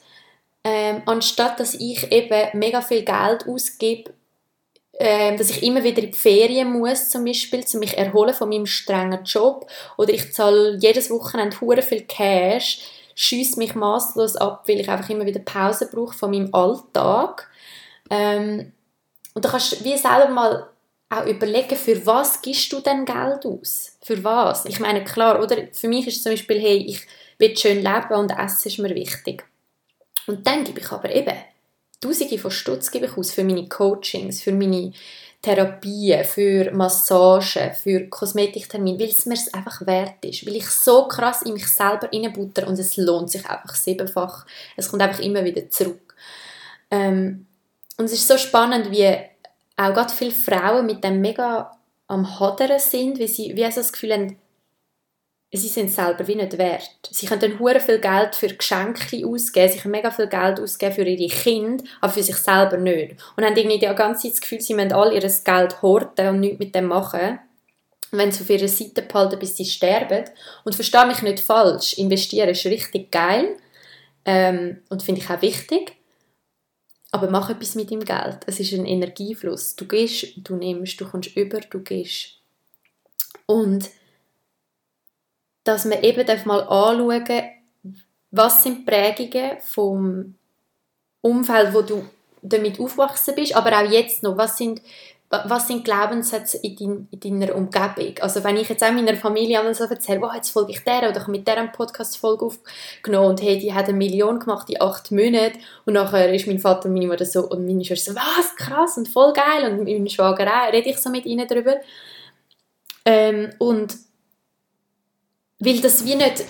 ähm, 0.65 1.03
anstatt 1.07 1.59
dass 1.59 1.75
ich 1.75 2.11
eben 2.13 2.59
mega 2.59 2.81
viel 2.81 3.05
Geld 3.05 3.47
ausgebe 3.49 4.15
ähm, 4.99 5.37
dass 5.37 5.51
ich 5.51 5.63
immer 5.63 5.83
wieder 5.83 6.03
in 6.03 6.13
die 6.13 6.19
Ferien 6.19 6.73
muss, 6.73 7.09
zum 7.09 7.25
Beispiel, 7.25 7.65
um 7.73 7.81
mich 7.81 7.97
erholen 7.97 8.35
von 8.35 8.49
meinem 8.49 8.67
strengen 8.67 9.25
Job. 9.25 9.67
Oder 9.97 10.13
ich 10.13 10.33
zahle 10.33 10.77
jedes 10.81 11.11
Wochenende 11.11 11.61
hure 11.61 11.83
viel 11.83 12.03
Cash, 12.03 12.81
schiesse 13.15 13.59
mich 13.59 13.75
maßlos 13.75 14.37
ab, 14.37 14.65
weil 14.67 14.81
ich 14.81 14.89
einfach 14.89 15.09
immer 15.11 15.27
wieder 15.27 15.41
Pause 15.41 15.89
brauche 15.91 16.17
von 16.17 16.31
meinem 16.31 16.55
Alltag. 16.55 17.49
Ähm, 18.11 18.73
und 19.35 19.45
da 19.45 19.49
kannst 19.51 19.81
du 19.81 19.85
wie 19.85 19.97
selber 19.97 20.29
mal 20.29 20.69
auch 21.09 21.27
überlegen, 21.27 21.77
für 21.77 22.05
was 22.07 22.41
gibst 22.41 22.73
du 22.73 22.81
denn 22.81 23.05
Geld 23.05 23.45
aus? 23.45 23.97
Für 24.03 24.23
was? 24.25 24.65
Ich 24.65 24.81
meine, 24.81 25.05
klar, 25.05 25.43
oder? 25.43 25.69
Für 25.73 25.89
mich 25.89 26.07
ist 26.07 26.23
zum 26.23 26.33
Beispiel, 26.33 26.61
hey, 26.61 26.77
ich 26.77 27.07
will 27.39 27.57
schön 27.57 27.79
leben 27.79 28.15
und 28.15 28.31
Essen 28.31 28.69
ist 28.69 28.79
mir 28.79 28.95
wichtig. 28.95 29.45
Und 30.27 30.47
dann 30.47 30.65
gebe 30.65 30.81
ich 30.81 30.91
aber 30.91 31.11
eben 31.11 31.35
Tausende 32.03 32.37
von 32.37 32.51
Stutz 32.51 32.91
gebe 32.91 33.07
ich 33.07 33.17
aus 33.17 33.31
für 33.31 33.45
meine 33.45 33.69
Coachings, 33.69 34.43
für 34.43 34.53
meine 34.53 34.93
Therapien, 35.41 36.25
für 36.25 36.73
Massagen, 36.73 37.73
für 37.75 38.09
Kosmetiktermine, 38.09 38.99
weil 38.99 39.09
es 39.09 39.25
mir 39.25 39.39
einfach 39.53 39.87
wert 39.87 40.25
ist, 40.25 40.45
weil 40.47 40.57
ich 40.57 40.69
so 40.69 41.07
krass 41.07 41.43
in 41.43 41.55
mich 41.55 41.67
selber 41.67 42.11
reinbutter 42.13 42.67
und 42.67 42.79
es 42.79 42.97
lohnt 42.97 43.31
sich 43.31 43.49
einfach 43.49 43.75
siebenfach. 43.75 44.47
Es 44.77 44.89
kommt 44.89 45.03
einfach 45.03 45.21
immer 45.21 45.45
wieder 45.45 45.71
zurück. 45.71 46.15
Ähm, 46.91 47.47
und 47.97 48.07
es 48.07 48.13
ist 48.13 48.27
so 48.27 48.37
spannend, 48.37 48.91
wie 48.91 49.07
auch 49.77 49.95
gerade 49.95 50.13
viele 50.13 50.33
Frauen 50.33 50.87
mit 50.87 51.03
dem 51.05 51.21
mega 51.21 51.71
am 52.09 52.41
Hadern 52.41 52.79
sind, 52.79 53.19
wie 53.19 53.29
sie 53.29 53.57
wie 53.57 53.65
also 53.65 53.81
das 53.81 53.93
Gefühl 53.93 54.13
haben, 54.13 54.37
sie 55.53 55.69
sind 55.69 55.91
selber 55.91 56.27
wie 56.27 56.35
nicht 56.35 56.57
wert. 56.57 56.91
Sie 57.11 57.27
können 57.27 57.41
dann 57.41 57.59
hure 57.59 57.81
viel 57.81 57.99
Geld 57.99 58.35
für 58.35 58.49
Geschenke 58.49 59.27
ausgeben, 59.27 59.73
sie 59.73 59.79
können 59.79 59.93
mega 59.93 60.11
viel 60.11 60.27
Geld 60.27 60.59
ausgeben 60.59 60.95
für 60.95 61.05
ihre 61.05 61.35
Kinder, 61.35 61.85
aber 62.01 62.13
für 62.13 62.23
sich 62.23 62.37
selber 62.37 62.79
nicht. 62.79 63.17
Und 63.37 63.45
haben 63.45 63.57
irgendwie 63.57 63.79
die 63.79 63.95
ganze 63.95 64.23
Zeit 64.23 64.33
das 64.33 64.41
Gefühl, 64.41 64.61
sie 64.61 64.75
müssen 64.75 64.93
all 64.93 65.13
ihr 65.13 65.21
Geld 65.21 65.83
horten 65.83 66.29
und 66.29 66.41
nichts 66.41 66.59
mit 66.59 66.75
dem 66.75 66.87
machen. 66.87 67.39
wenn 68.15 68.31
sie 68.31 68.43
auf 68.43 68.51
ihrer 68.51 68.69
Seite 68.69 69.03
behalten, 69.03 69.39
bis 69.39 69.57
sie 69.57 69.65
sterben. 69.65 70.25
Und 70.65 70.75
verstehe 70.75 71.07
mich 71.07 71.23
nicht 71.23 71.41
falsch, 71.41 71.95
investieren 71.95 72.51
ist 72.51 72.67
richtig 72.67 73.11
geil 73.11 73.57
ähm, 74.27 74.83
und 74.91 75.03
finde 75.03 75.23
ich 75.23 75.31
auch 75.31 75.41
wichtig. 75.41 75.97
Aber 77.11 77.31
mach 77.31 77.51
etwas 77.51 77.75
mit 77.75 77.91
dem 77.91 78.05
Geld. 78.05 78.39
Es 78.47 78.59
ist 78.59 78.73
ein 78.73 78.87
Energiefluss. 78.87 79.77
Du 79.77 79.87
gehst, 79.87 80.29
du 80.37 80.57
nimmst, 80.57 80.99
du 81.01 81.07
kommst 81.07 81.37
über, 81.37 81.61
du 81.61 81.81
gehst. 81.81 82.39
Und 83.47 83.91
dass 85.65 85.85
man 85.85 86.03
eben 86.03 86.27
mal 86.45 86.61
anschauen 86.63 87.43
was 88.33 88.63
sind 88.63 88.79
die 88.79 88.91
Prägungen 88.91 89.59
vom 89.61 90.35
Umfeld, 91.21 91.73
wo 91.73 91.83
du 91.83 92.05
damit 92.41 92.81
aufgewachsen 92.81 93.35
bist, 93.37 93.55
aber 93.55 93.79
auch 93.79 93.89
jetzt 93.89 94.23
noch, 94.23 94.37
was 94.37 94.57
sind, 94.57 94.81
was 95.29 95.69
sind 95.69 95.85
Glaubenssätze 95.85 96.59
in, 96.59 96.77
dein, 96.77 97.09
in 97.11 97.41
deiner 97.41 97.55
Umgebung? 97.55 98.15
Also 98.21 98.43
wenn 98.43 98.57
ich 98.57 98.69
jetzt 98.69 98.83
auch 98.83 98.91
meiner 98.91 99.17
Familie 99.17 99.59
einmal 99.59 99.75
so 99.75 99.85
erzähle, 99.85 100.23
wow, 100.23 100.35
jetzt 100.35 100.51
folge 100.51 100.73
ich 100.73 100.83
der 100.83 100.99
oder 100.99 101.13
ich 101.13 101.21
habe 101.21 101.31
mit 101.31 101.49
eine 101.49 101.69
Podcast-Folge 101.69 102.47
aufgenommen 102.47 103.29
und 103.29 103.43
hey, 103.43 103.59
die 103.59 103.73
hat 103.73 103.89
eine 103.89 103.97
Million 103.97 104.41
gemacht 104.41 104.69
in 104.71 104.81
acht 104.81 105.13
Monaten 105.13 105.59
und 105.85 105.95
nachher 105.95 106.33
ist 106.33 106.47
mein 106.47 106.59
Vater 106.59 106.89
und 106.89 106.95
meine 106.95 107.07
Mutter 107.07 107.27
so 107.27 107.49
und 107.49 107.67
meine 107.67 107.85
Schwester 107.85 108.13
so, 108.13 108.17
was, 108.17 108.57
krass 108.57 108.97
und 108.97 109.09
voll 109.09 109.33
geil 109.35 109.71
und 109.71 109.85
meine 109.85 110.11
Schwager 110.11 110.47
auch, 110.47 110.73
rede 110.73 110.89
ich 110.89 110.99
so 110.99 111.11
mit 111.11 111.27
ihnen 111.27 111.47
darüber. 111.47 111.77
Ähm, 113.05 113.51
und 113.59 113.95
weil 115.65 115.81
das 115.81 116.05
wie 116.05 116.17
nicht, 116.17 116.45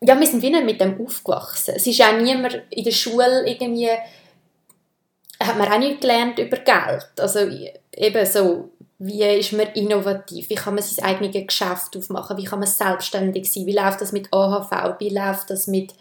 ja, 0.00 0.18
wir 0.18 0.26
sind 0.26 0.42
wie 0.42 0.50
nicht 0.50 0.64
mit 0.64 0.80
dem 0.80 1.00
aufgewachsen. 1.04 1.74
Es 1.76 1.86
ist 1.86 2.00
auch 2.00 2.16
niemand 2.16 2.62
in 2.70 2.84
der 2.84 2.92
Schule 2.92 3.44
irgendwie, 3.46 3.90
hat 5.40 5.58
man 5.58 5.72
auch 5.72 5.78
nicht 5.78 6.00
gelernt 6.00 6.38
über 6.38 6.58
Geld. 6.58 7.08
Also 7.18 7.40
eben 7.92 8.26
so, 8.26 8.70
wie 8.98 9.22
ist 9.24 9.52
man 9.52 9.66
innovativ, 9.74 10.48
wie 10.48 10.54
kann 10.54 10.74
man 10.74 10.84
sein 10.84 11.04
eigenes 11.04 11.46
Geschäft 11.46 11.96
aufmachen, 11.96 12.36
wie 12.36 12.44
kann 12.44 12.60
man 12.60 12.68
selbstständig 12.68 13.52
sein, 13.52 13.66
wie 13.66 13.76
läuft 13.76 14.00
das 14.00 14.12
mit 14.12 14.32
AHV, 14.32 15.00
wie 15.00 15.10
läuft 15.10 15.50
das 15.50 15.66
mit, 15.66 15.92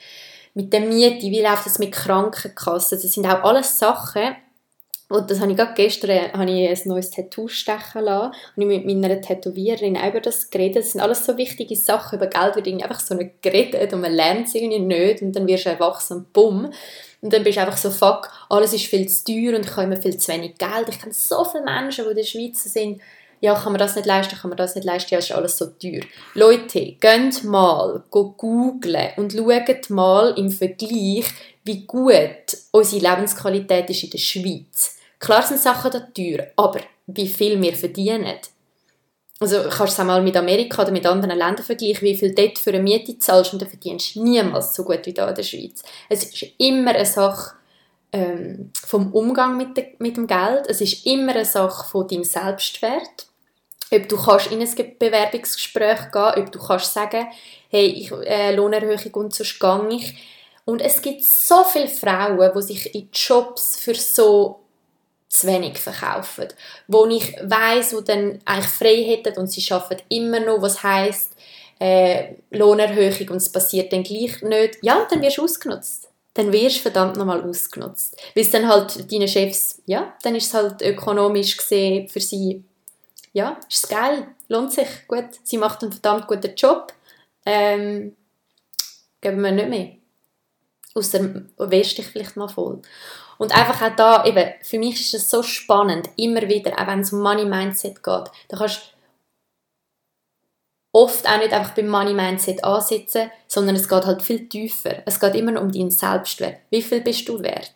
mit 0.53 0.71
der 0.71 0.81
Miete, 0.81 1.25
wie 1.25 1.41
läuft 1.41 1.65
das 1.65 1.79
mit 1.79 1.91
Krankenkassen. 1.91 3.01
Das 3.01 3.11
sind 3.11 3.25
auch 3.25 3.43
alles 3.43 3.79
Sachen, 3.79 4.35
und 5.09 5.29
das 5.29 5.39
habe 5.41 5.51
ich 5.51 5.57
gerade 5.57 5.73
gestern 5.75 6.33
habe 6.33 6.49
ich 6.49 6.69
ein 6.69 6.87
neues 6.87 7.09
Tattoo 7.09 7.47
stechen 7.47 8.03
lassen 8.03 8.33
und 8.55 8.71
ich 8.71 8.83
mit 8.83 8.85
meiner 8.85 9.21
Tätowiererin 9.21 9.95
über 9.95 10.21
das 10.21 10.49
geredet. 10.49 10.77
Das 10.77 10.91
sind 10.93 11.01
alles 11.01 11.25
so 11.25 11.37
wichtige 11.37 11.75
Sachen. 11.75 12.17
Über 12.17 12.27
Geld 12.27 12.55
wird 12.55 12.67
einfach 12.67 12.99
so 12.99 13.13
nicht 13.13 13.41
geredet 13.41 13.93
und 13.93 14.01
man 14.01 14.13
lernt 14.13 14.47
es 14.47 14.55
irgendwie 14.55 14.79
nicht 14.79 15.21
und 15.21 15.33
dann 15.35 15.47
wirst 15.47 15.65
du 15.65 15.69
erwachsen 15.69 16.17
und 16.17 16.33
bumm. 16.33 16.71
Und 17.21 17.31
dann 17.31 17.43
bist 17.43 17.57
du 17.57 17.61
einfach 17.61 17.77
so, 17.77 17.91
fuck, 17.91 18.29
alles 18.49 18.73
ist 18.73 18.85
viel 18.85 19.07
zu 19.07 19.25
teuer 19.25 19.55
und 19.55 19.65
ich 19.65 19.71
habe 19.71 19.83
immer 19.83 20.01
viel 20.01 20.17
zu 20.17 20.31
wenig 20.31 20.57
Geld. 20.57 20.89
Ich 20.89 20.99
kenne 20.99 21.13
so 21.13 21.45
viele 21.45 21.63
Menschen, 21.63 22.05
die 22.05 22.09
in 22.11 22.17
der 22.17 22.23
Schweiz 22.23 22.63
sind, 22.63 23.01
ja, 23.43 23.55
kann 23.55 23.73
man 23.73 23.79
das 23.79 23.97
nicht 23.97 24.05
leisten, 24.05 24.37
kann 24.37 24.51
man 24.51 24.57
das 24.57 24.73
nicht 24.73 24.85
leisten, 24.85 25.13
ja, 25.13 25.19
ist 25.19 25.33
alles 25.33 25.57
so 25.57 25.65
teuer. 25.65 25.99
Leute, 26.33 26.93
geht 26.93 27.43
mal, 27.43 28.01
googlen 28.09 29.09
und 29.17 29.33
schaut 29.33 29.89
mal 29.89 30.33
im 30.37 30.49
Vergleich, 30.49 31.25
wie 31.65 31.85
gut 31.85 32.57
unsere 32.71 33.09
Lebensqualität 33.09 33.89
ist 33.89 34.01
in 34.01 34.11
der 34.11 34.17
Schweiz. 34.17 34.95
Klar 35.19 35.43
sind 35.43 35.59
Sachen 35.59 35.91
da 35.91 35.99
teuer, 35.99 36.47
aber 36.55 36.79
wie 37.07 37.27
viel 37.27 37.61
wir 37.61 37.73
verdienen. 37.73 38.37
Also 39.41 39.57
kannst 39.63 39.79
du 39.79 39.83
es 39.83 39.99
auch 39.99 40.05
mal 40.05 40.21
mit 40.21 40.37
Amerika 40.37 40.83
oder 40.83 40.93
mit 40.93 41.05
anderen 41.05 41.37
Ländern 41.37 41.65
vergleichen, 41.65 42.07
wie 42.07 42.15
viel 42.15 42.33
dort 42.33 42.57
für 42.57 42.69
eine 42.69 42.81
Miete 42.81 43.19
zahlst 43.19 43.51
und 43.51 43.61
dann 43.61 43.67
verdienst 43.67 44.15
du 44.15 44.23
niemals 44.23 44.73
so 44.73 44.85
gut 44.85 45.05
wie 45.05 45.13
da 45.13 45.27
in 45.27 45.35
der 45.35 45.43
Schweiz. 45.43 45.83
Es 46.07 46.23
ist 46.23 46.45
immer 46.59 46.91
eine 46.91 47.05
Sache 47.05 47.55
ähm, 48.13 48.71
vom 48.73 49.11
Umgang 49.11 49.57
mit, 49.57 49.75
de, 49.75 49.87
mit 49.99 50.15
dem 50.15 50.27
Geld, 50.27 50.67
es 50.69 50.79
ist 50.79 51.05
immer 51.05 51.33
eine 51.33 51.43
Sache 51.43 51.85
von 51.89 52.07
deinem 52.07 52.23
Selbstwert, 52.23 53.27
ob 53.93 54.09
du 54.09 54.17
kannst 54.17 54.51
in 54.51 54.61
ein 54.61 54.97
Bewerbungsgespräch 54.99 56.11
gehen, 56.11 56.33
ob 56.37 56.51
du 56.51 56.59
kannst 56.59 56.93
sagen, 56.93 57.27
hey, 57.69 57.87
ich, 57.87 58.11
äh, 58.11 58.55
Lohnerhöhung 58.55 59.13
und 59.13 59.33
sonst 59.33 59.59
gehe 59.59 59.89
ich. 59.91 60.15
Und 60.65 60.81
es 60.81 61.01
gibt 61.01 61.23
so 61.23 61.63
viele 61.63 61.87
Frauen, 61.87 62.51
die 62.55 62.61
sich 62.61 62.95
in 62.95 63.09
Jobs 63.11 63.77
für 63.77 63.95
so 63.95 64.59
zu 65.27 65.47
wenig 65.47 65.77
verkaufen. 65.77 66.47
Wo 66.87 67.05
ich 67.07 67.35
weiß, 67.41 67.95
wo 67.95 68.01
dann 68.01 68.39
eigentlich 68.45 68.67
frei 68.67 69.03
hätten 69.03 69.37
und 69.39 69.51
sie 69.51 69.73
arbeiten 69.73 70.03
immer 70.09 70.39
noch, 70.39 70.61
was 70.61 70.83
heißt 70.83 71.35
äh, 71.79 72.35
Lohnerhöhung 72.51 73.29
und 73.29 73.37
es 73.37 73.51
passiert 73.51 73.91
dann 73.91 74.03
gleich 74.03 74.41
nicht. 74.41 74.77
Ja, 74.81 75.07
dann 75.09 75.21
wirst 75.21 75.37
du 75.37 75.43
ausgenutzt. 75.43 76.09
Dann 76.35 76.51
wirst 76.53 76.77
du 76.77 76.81
verdammt 76.81 77.17
nochmal 77.17 77.43
ausgenutzt. 77.43 78.15
Weil 78.35 78.43
es 78.43 78.51
dann 78.51 78.67
halt 78.67 79.11
deine 79.11 79.27
Chefs, 79.27 79.81
ja, 79.85 80.13
dann 80.23 80.35
ist 80.35 80.47
es 80.47 80.53
halt 80.53 80.81
ökonomisch 80.81 81.57
gesehen 81.57 82.07
für 82.07 82.21
sie, 82.21 82.63
ja, 83.33 83.59
ist 83.67 83.89
geil, 83.89 84.27
lohnt 84.47 84.71
sich, 84.71 84.87
gut, 85.07 85.25
sie 85.43 85.57
macht 85.57 85.81
einen 85.81 85.91
verdammt 85.91 86.27
guten 86.27 86.55
Job, 86.55 86.93
ähm, 87.45 88.15
geben 89.21 89.43
wir 89.43 89.51
nicht 89.51 89.69
mehr. 89.69 89.95
Außer 90.95 91.19
wehrst 91.57 91.97
dich 91.97 92.05
vielleicht 92.05 92.37
mal 92.37 92.47
voll. 92.47 92.81
Und 93.39 93.51
einfach 93.51 93.81
auch 93.81 93.95
da, 93.95 94.25
eben, 94.25 94.53
für 94.61 94.77
mich 94.77 95.01
ist 95.01 95.15
es 95.15 95.29
so 95.29 95.41
spannend, 95.41 96.09
immer 96.15 96.43
wieder, 96.43 96.79
auch 96.79 96.87
wenn 96.87 96.99
es 96.99 97.11
um 97.11 97.21
Money 97.21 97.45
Mindset 97.45 98.03
geht, 98.03 98.31
da 98.47 98.57
kannst 98.57 98.93
oft 100.91 101.27
auch 101.27 101.37
nicht 101.37 101.51
einfach 101.51 101.73
beim 101.73 101.87
Money 101.87 102.13
Mindset 102.13 102.63
ansetzen, 102.63 103.31
sondern 103.47 103.75
es 103.75 103.89
geht 103.89 104.05
halt 104.05 104.21
viel 104.21 104.47
tiefer. 104.47 105.01
Es 105.05 105.19
geht 105.19 105.33
immer 105.33 105.59
um 105.59 105.71
deinen 105.71 105.89
Selbstwert. 105.89 106.57
Wie 106.69 106.83
viel 106.83 107.01
bist 107.01 107.27
du 107.27 107.41
wert? 107.41 107.73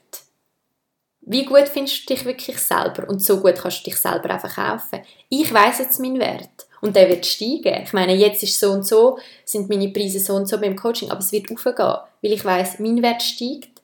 Wie 1.30 1.46
gut 1.46 1.68
findest 1.68 2.10
du 2.10 2.14
dich 2.14 2.26
wirklich 2.26 2.58
selber? 2.58 3.08
Und 3.10 3.22
so 3.22 3.40
gut 3.42 3.56
kannst 3.56 3.82
du 3.82 3.90
dich 3.90 3.98
selber 3.98 4.34
auch 4.34 4.40
verkaufen. 4.40 5.02
Ich 5.30 5.54
weiß 5.54 5.80
jetzt 5.80 6.00
meinen 6.00 6.20
Wert. 6.20 6.68
Und 6.80 6.96
der 6.96 7.10
wird 7.10 7.26
steigen. 7.26 7.84
Ich 7.84 7.92
meine, 7.92 8.16
jetzt 8.16 8.44
ist 8.44 8.60
so 8.60 8.72
und 8.72 8.86
so, 8.86 9.18
sind 9.44 9.68
meine 9.68 9.90
Preise 9.90 10.20
so 10.20 10.36
und 10.36 10.48
so 10.48 10.60
beim 10.60 10.76
Coaching, 10.76 11.12
aber 11.12 11.20
es 11.20 11.32
wird 11.32 11.52
aufgehen, 11.52 11.98
weil 12.22 12.32
ich 12.32 12.46
weiß, 12.46 12.80
mein 12.80 13.02
Wert 13.02 13.22
steigt 13.22 13.78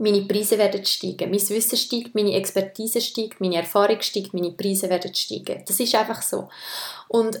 meine 0.00 0.22
Preise 0.22 0.56
werden 0.56 0.84
steigen, 0.84 1.30
mein 1.30 1.48
Wissen 1.48 1.76
steigt, 1.76 2.14
meine 2.14 2.34
Expertise 2.34 3.00
steigt, 3.00 3.40
meine 3.40 3.56
Erfahrung 3.56 4.00
steigt, 4.00 4.32
meine 4.32 4.52
Preise 4.52 4.88
werden 4.88 5.14
steigen. 5.14 5.62
Das 5.66 5.78
ist 5.78 5.94
einfach 5.94 6.22
so. 6.22 6.48
Und 7.08 7.38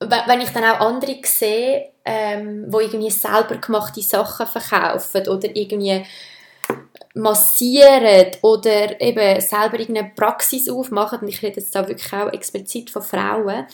wenn 0.00 0.40
ich 0.40 0.50
dann 0.50 0.64
auch 0.64 0.80
andere 0.80 1.18
sehe, 1.24 1.90
ähm, 2.04 2.66
wo 2.68 2.80
irgendwie 2.80 3.10
selber 3.10 3.56
gemachte 3.56 4.00
Sachen 4.00 4.46
verkaufen 4.46 5.28
oder 5.28 5.54
irgendwie 5.54 6.04
massieren 7.18 8.30
oder 8.42 9.00
eben 9.00 9.40
selber 9.40 9.78
irgendeine 9.78 10.12
Praxis 10.14 10.68
aufmachen, 10.68 11.20
und 11.20 11.28
ich 11.28 11.42
rede 11.42 11.60
jetzt 11.60 11.74
da 11.74 11.86
wirklich 11.86 12.12
auch 12.12 12.32
explizit 12.32 12.90
von 12.90 13.02
Frauen, 13.02 13.66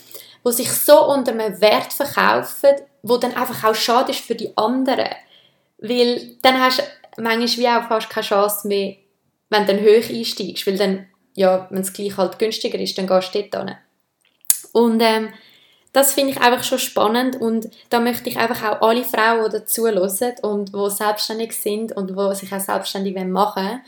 wo 0.42 0.50
sich 0.50 0.70
so 0.72 1.12
unter 1.12 1.32
einem 1.32 1.60
Wert 1.60 1.92
verkaufen, 1.92 2.70
wo 3.02 3.18
dann 3.18 3.36
einfach 3.36 3.64
auch 3.64 3.74
schade 3.74 4.12
ist 4.12 4.20
für 4.20 4.34
die 4.34 4.56
anderen. 4.56 5.10
Weil 5.78 6.36
dann 6.40 6.60
hast 6.60 6.78
du 6.78 7.22
manchmal 7.22 7.48
wie 7.48 7.68
auch 7.68 7.88
fast 7.88 8.10
keine 8.10 8.26
Chance 8.26 8.66
mehr, 8.66 8.96
wenn 9.50 9.66
du 9.66 9.74
dann 9.74 9.84
hoch 9.84 10.10
einsteigst, 10.10 10.66
weil 10.66 10.78
dann, 10.78 11.06
ja, 11.34 11.66
wenn 11.70 11.82
es 11.82 11.92
gleich 11.92 12.16
halt 12.16 12.38
günstiger 12.38 12.78
ist, 12.78 12.96
dann 12.96 13.06
gehst 13.06 13.34
du 13.34 13.42
dort 13.42 13.68
hin. 13.68 13.76
Und 14.72 15.00
ähm, 15.02 15.28
das 15.94 16.12
finde 16.12 16.32
ich 16.32 16.40
einfach 16.40 16.64
schon 16.64 16.80
spannend 16.80 17.40
und 17.40 17.70
da 17.88 18.00
möchte 18.00 18.28
ich 18.28 18.36
einfach 18.36 18.62
auch 18.64 18.88
alle 18.88 19.04
Frauen, 19.04 19.44
die 19.46 19.58
dazu 19.58 19.86
hören 19.86 20.34
und 20.42 20.74
die 20.74 20.90
selbstständig 20.90 21.52
sind 21.52 21.92
und 21.92 22.10
die 22.10 22.34
sich 22.34 22.52
auch 22.52 22.60
selbstständig 22.60 23.16
machen 23.24 23.80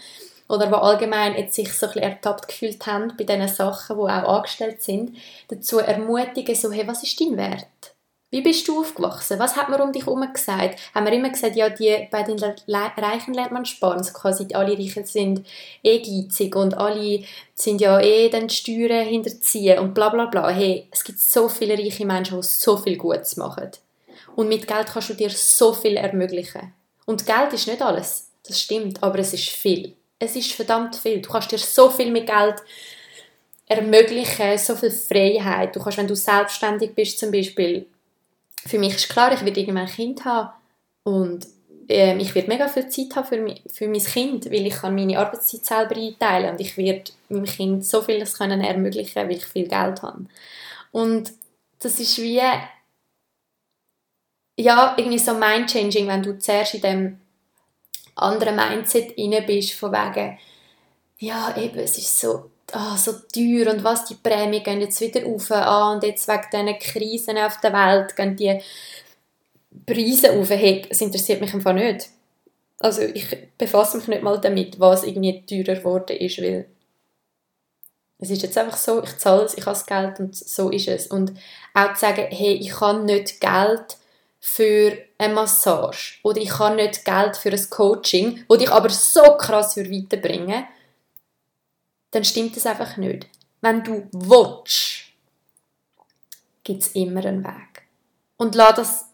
oder 0.49 0.69
die 0.69 0.75
allgemein 0.75 1.35
jetzt 1.35 1.55
sich 1.55 1.73
so 1.73 1.87
ein 1.87 1.93
bisschen 1.93 2.09
ertappt 2.09 2.47
gefühlt 2.47 2.87
haben 2.87 3.13
bei 3.19 3.25
diesen 3.25 3.49
Sachen, 3.49 3.97
die 3.97 4.03
auch 4.03 4.37
angestellt 4.37 4.83
sind, 4.83 5.17
dazu 5.49 5.81
ermutigen, 5.81 6.55
so, 6.55 6.71
hey, 6.71 6.87
was 6.87 7.03
ist 7.03 7.21
dein 7.21 7.37
Wert? 7.37 7.96
Wie 8.31 8.41
bist 8.41 8.67
du 8.67 8.81
aufgewachsen? 8.81 9.39
Was 9.39 9.55
hat 9.55 9.69
man 9.69 9.81
um 9.81 9.93
dich 9.93 10.05
herum 10.05 10.27
gesagt? 10.33 10.81
Haben 10.95 11.07
wir 11.07 11.13
immer 11.13 11.31
gesagt, 11.31 11.55
ja, 11.55 11.69
die, 11.69 12.09
bei 12.11 12.25
den 12.25 12.39
Reichen 12.67 13.35
lernt 13.35 13.53
man 13.53 13.65
sparen. 13.65 13.99
Also 13.99 14.13
quasi 14.13 14.49
alle 14.53 14.77
Reichen 14.77 15.05
sind 15.05 15.47
eh 15.85 16.01
geizig 16.01 16.57
und 16.57 16.77
alle 16.77 17.23
sind 17.55 17.81
ja 17.81 18.01
eh 18.01 18.29
den 18.29 18.51
Steuern 18.51 19.07
hinterziehen 19.07 19.79
und 19.79 19.95
bla 19.95 20.09
bla 20.09 20.27
bla. 20.27 20.49
Hey, 20.49 20.89
es 20.91 21.05
gibt 21.05 21.21
so 21.21 21.49
viele 21.49 21.79
reiche 21.79 22.05
Menschen, 22.05 22.41
die 22.41 22.47
so 22.47 22.77
viel 22.77 22.97
Gutes 22.97 23.37
machen. 23.37 23.71
Und 24.35 24.49
mit 24.49 24.67
Geld 24.67 24.89
kannst 24.89 25.11
du 25.11 25.15
dir 25.15 25.31
so 25.31 25.73
viel 25.73 25.97
ermöglichen. 25.97 26.73
Und 27.05 27.27
Geld 27.27 27.53
ist 27.53 27.69
nicht 27.69 27.81
alles. 27.81 28.29
Das 28.45 28.61
stimmt, 28.61 29.03
aber 29.05 29.21
es 29.21 29.35
ist 29.35 29.49
viel. 29.51 29.95
Es 30.19 30.35
ist 30.35 30.53
verdammt 30.53 30.97
viel. 30.97 31.21
Du 31.21 31.31
kannst 31.31 31.53
dir 31.53 31.59
so 31.59 31.91
viel 31.91 32.11
mit 32.11 32.27
Geld 32.27 32.57
ermöglichen, 33.67 34.59
so 34.59 34.75
viel 34.75 34.91
Freiheit. 34.91 35.77
Du 35.77 35.81
kannst, 35.81 35.99
wenn 35.99 36.09
du 36.09 36.17
selbstständig 36.17 36.95
bist 36.95 37.19
zum 37.19 37.31
Beispiel, 37.31 37.87
für 38.67 38.79
mich 38.79 38.97
ist 38.97 39.09
klar, 39.09 39.33
ich 39.33 39.45
werde 39.45 39.61
irgendwann 39.61 39.87
ein 39.87 39.93
Kind 39.93 40.25
haben 40.25 40.51
und 41.05 41.47
äh, 41.89 42.17
ich 42.19 42.35
werde 42.35 42.49
mega 42.49 42.69
viel 42.69 42.89
Zeit 42.89 43.15
haben 43.17 43.27
für, 43.27 43.41
mich, 43.41 43.63
für 43.73 43.89
mein 43.89 44.03
Kind, 44.03 44.47
weil 44.47 44.67
ich 44.67 44.75
kann 44.75 44.95
meine 44.95 45.19
Arbeitszeit 45.19 45.65
selber 45.65 45.97
einteilen 45.97 46.53
und 46.53 46.61
ich 46.61 46.77
werde 46.77 47.13
meinem 47.29 47.45
Kind 47.45 47.87
so 47.87 48.03
vieles 48.03 48.37
können 48.37 48.61
ermöglichen, 48.61 49.29
weil 49.29 49.37
ich 49.37 49.45
viel 49.45 49.69
Geld 49.69 50.03
habe. 50.03 50.27
Und 50.93 51.33
das 51.79 52.01
ist 52.01 52.19
wie 52.19 52.41
ja, 54.59 54.95
irgendwie 54.97 55.19
so 55.19 55.35
mind-changing, 55.35 56.09
wenn 56.09 56.23
du 56.23 56.39
zuerst 56.39 56.75
in 56.75 56.81
dem 56.81 57.21
anderen 58.15 58.57
Mindset 58.57 59.13
inne 59.13 59.43
bist, 59.43 59.75
von 59.75 59.93
wegen, 59.93 60.39
ja, 61.19 61.55
eben, 61.57 61.79
es 61.79 61.99
ist 61.99 62.19
so, 62.19 62.51
oh, 62.73 62.97
so 62.97 63.13
teuer 63.13 63.73
und 63.73 63.85
was, 63.85 64.05
die 64.07 64.15
Prämien 64.15 64.63
gehen 64.63 64.81
jetzt 64.81 65.01
wieder 65.01 65.27
auf 65.27 65.51
ah, 65.51 65.93
und 65.93 66.03
jetzt 66.03 66.29
wegen 66.29 66.43
diesen 66.53 66.79
Krisen 66.79 67.39
auf 67.39 67.61
der 67.61 67.73
Welt 67.73 68.17
gehen 68.17 68.37
die 68.37 68.61
Preise 69.85 70.33
auf. 70.33 70.51
Hey, 70.51 70.85
das 70.89 71.01
interessiert 71.01 71.41
mich 71.41 71.55
einfach 71.55 71.73
nicht. 71.73 72.09
Also 72.79 73.03
ich 73.03 73.27
befasse 73.57 73.99
mich 73.99 74.09
nicht 74.09 74.23
mal 74.23 74.41
damit, 74.41 74.79
was 74.79 75.05
irgendwie 75.05 75.45
teurer 75.47 75.79
geworden 75.79 76.17
ist, 76.17 76.39
weil 76.39 76.67
es 78.19 78.31
ist 78.31 78.43
jetzt 78.43 78.57
einfach 78.59 78.77
so, 78.77 79.03
ich 79.03 79.17
zahle 79.19 79.45
es, 79.45 79.55
ich 79.55 79.67
habe 79.67 79.77
das 79.77 79.87
Geld 79.87 80.21
und 80.21 80.35
so 80.35 80.71
ist 80.71 80.89
es. 80.89 81.07
Und 81.07 81.33
auch 81.75 81.95
zu 81.95 82.01
sagen, 82.01 82.27
hey, 82.31 82.55
ich 82.55 82.71
kann 82.71 83.05
nicht 83.05 83.41
Geld 83.41 83.97
für 84.41 84.97
eine 85.19 85.35
Massage 85.35 86.19
oder 86.23 86.41
ich 86.41 86.59
habe 86.59 86.77
nicht 86.77 87.05
Geld 87.05 87.37
für 87.37 87.51
ein 87.51 87.71
Coaching, 87.71 88.45
wo 88.49 88.57
dich 88.57 88.71
aber 88.71 88.91
so 88.91 89.23
krass 89.37 89.77
weiterbringen 89.77 90.67
dann 92.11 92.25
stimmt 92.25 92.57
das 92.57 92.67
einfach 92.67 92.97
nicht. 92.97 93.27
Wenn 93.61 93.83
du 93.83 94.09
willst, 94.13 95.07
gibt 96.63 96.83
es 96.83 96.89
immer 96.89 97.25
einen 97.25 97.45
Weg. 97.45 97.83
Und 98.37 98.55
lass 98.55 98.75
das 98.75 99.05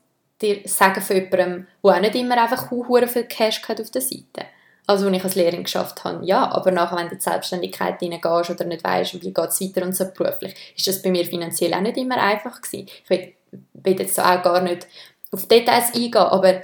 dir 0.41 0.61
sagen 0.65 1.01
von 1.01 1.17
jemandem, 1.17 1.67
der 1.85 1.91
auch 1.95 2.01
nicht 2.01 2.15
immer 2.15 2.43
einfach 2.43 2.69
viel 2.69 3.25
Cash 3.25 3.63
hat 3.69 3.81
auf 3.81 3.91
der 3.91 4.03
Seite. 4.03 4.47
Also, 4.87 5.07
als 5.07 5.17
ich 5.17 5.25
als 5.25 5.35
Lehrerin 5.37 5.63
geschafft 5.63 6.03
habe, 6.03 6.25
ja, 6.25 6.51
aber 6.51 6.73
nachher, 6.73 6.97
wenn 6.97 7.07
du 7.07 7.13
in 7.13 7.19
die 7.19 7.23
Selbstständigkeit 7.23 8.01
hineingehst 8.01 8.51
oder 8.51 8.65
nicht 8.65 8.83
weißt, 8.83 9.15
wie 9.23 9.33
geht 9.33 9.49
es 9.49 9.61
weiter 9.61 9.87
und 9.87 9.95
so 9.95 10.07
beruflich, 10.11 10.55
ist 10.77 10.89
das 10.89 11.01
bei 11.01 11.11
mir 11.11 11.25
finanziell 11.25 11.73
auch 11.73 11.81
nicht 11.81 11.97
immer 11.97 12.17
einfach 12.17 12.61
gewesen. 12.61 12.89
Ich 12.89 13.09
will, 13.09 13.33
will 13.75 14.01
jetzt 14.01 14.19
auch 14.19 14.43
gar 14.43 14.61
nicht 14.61 14.89
auf 15.31 15.47
Details 15.47 15.95
eingehen, 15.95 16.17
aber 16.17 16.63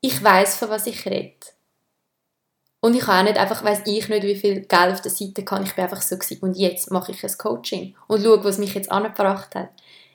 ich 0.00 0.22
weiß, 0.22 0.56
von 0.56 0.70
was 0.70 0.86
ich 0.86 1.04
rede. 1.04 1.34
Und 2.80 2.94
ich 2.94 3.06
habe 3.06 3.18
auch 3.18 3.22
nicht 3.24 3.38
einfach, 3.38 3.64
weiß 3.64 3.82
ich 3.86 4.08
nicht, 4.08 4.22
wie 4.22 4.36
viel 4.36 4.60
Geld 4.60 4.92
auf 4.92 5.00
der 5.00 5.10
Seite 5.10 5.44
kann. 5.44 5.64
Ich 5.64 5.74
bin 5.74 5.84
einfach 5.84 6.00
so 6.00 6.16
gewesen. 6.16 6.38
Und 6.40 6.56
jetzt 6.56 6.90
mache 6.90 7.12
ich 7.12 7.24
ein 7.24 7.38
Coaching 7.38 7.94
und 8.06 8.22
schaue, 8.22 8.44
was 8.44 8.58
mich 8.58 8.74
jetzt 8.74 8.90
angebracht 8.92 9.54
hat. 9.54 9.70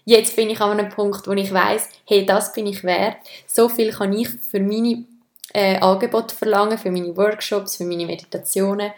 Jetzt 0.06 0.36
bin 0.36 0.50
ich 0.50 0.60
an 0.62 0.78
einem 0.78 0.90
Punkt, 0.90 1.28
wo 1.28 1.32
ich 1.32 1.54
weiß, 1.54 1.90
hey, 2.06 2.26
das 2.26 2.54
bin 2.54 2.68
ich 2.68 2.84
wert. 2.84 3.18
So 3.48 3.70
viel 3.70 3.92
kann 3.92 4.14
ich 4.14 4.30
für 4.30 4.60
meine 4.60 5.06
äh, 5.54 5.78
Angebote 5.78 6.36
verlangen, 6.36 6.78
für 6.78 6.92
meine 6.92 7.16
Workshops, 7.16 7.78
für 7.78 7.86
meine 7.86 8.06
Meditationen. 8.06 8.92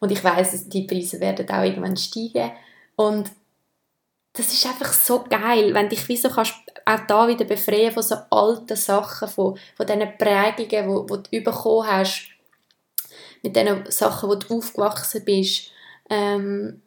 Und 0.00 0.10
ich 0.10 0.22
weiß, 0.22 0.68
die 0.68 0.82
Preise 0.82 1.20
werden 1.20 1.48
auch 1.48 1.62
irgendwann 1.62 1.96
steigen. 1.96 2.52
Und 2.96 3.30
das 4.32 4.52
ist 4.52 4.66
einfach 4.66 4.92
so 4.92 5.24
geil, 5.28 5.74
wenn 5.74 5.88
dich 5.88 6.08
wie 6.08 6.16
so 6.16 6.28
kannst 6.28 6.54
auch 6.84 7.00
da 7.06 7.28
wieder 7.28 7.44
befreien 7.44 7.92
von 7.92 8.02
so 8.02 8.16
alten 8.30 8.76
Sachen, 8.76 9.28
von, 9.28 9.56
von 9.76 9.86
diesen 9.86 10.18
Prägungen, 10.18 10.68
die 10.68 11.10
wo 11.10 11.16
du 11.16 11.42
bekommen 11.42 11.86
hast, 11.86 12.31
mit 13.42 13.56
diesen 13.56 13.90
Sachen, 13.90 14.28
wo 14.28 14.34
du 14.34 14.58
aufgewachsen 14.58 15.24
bist. 15.24 15.70
Ähm, 16.08 16.82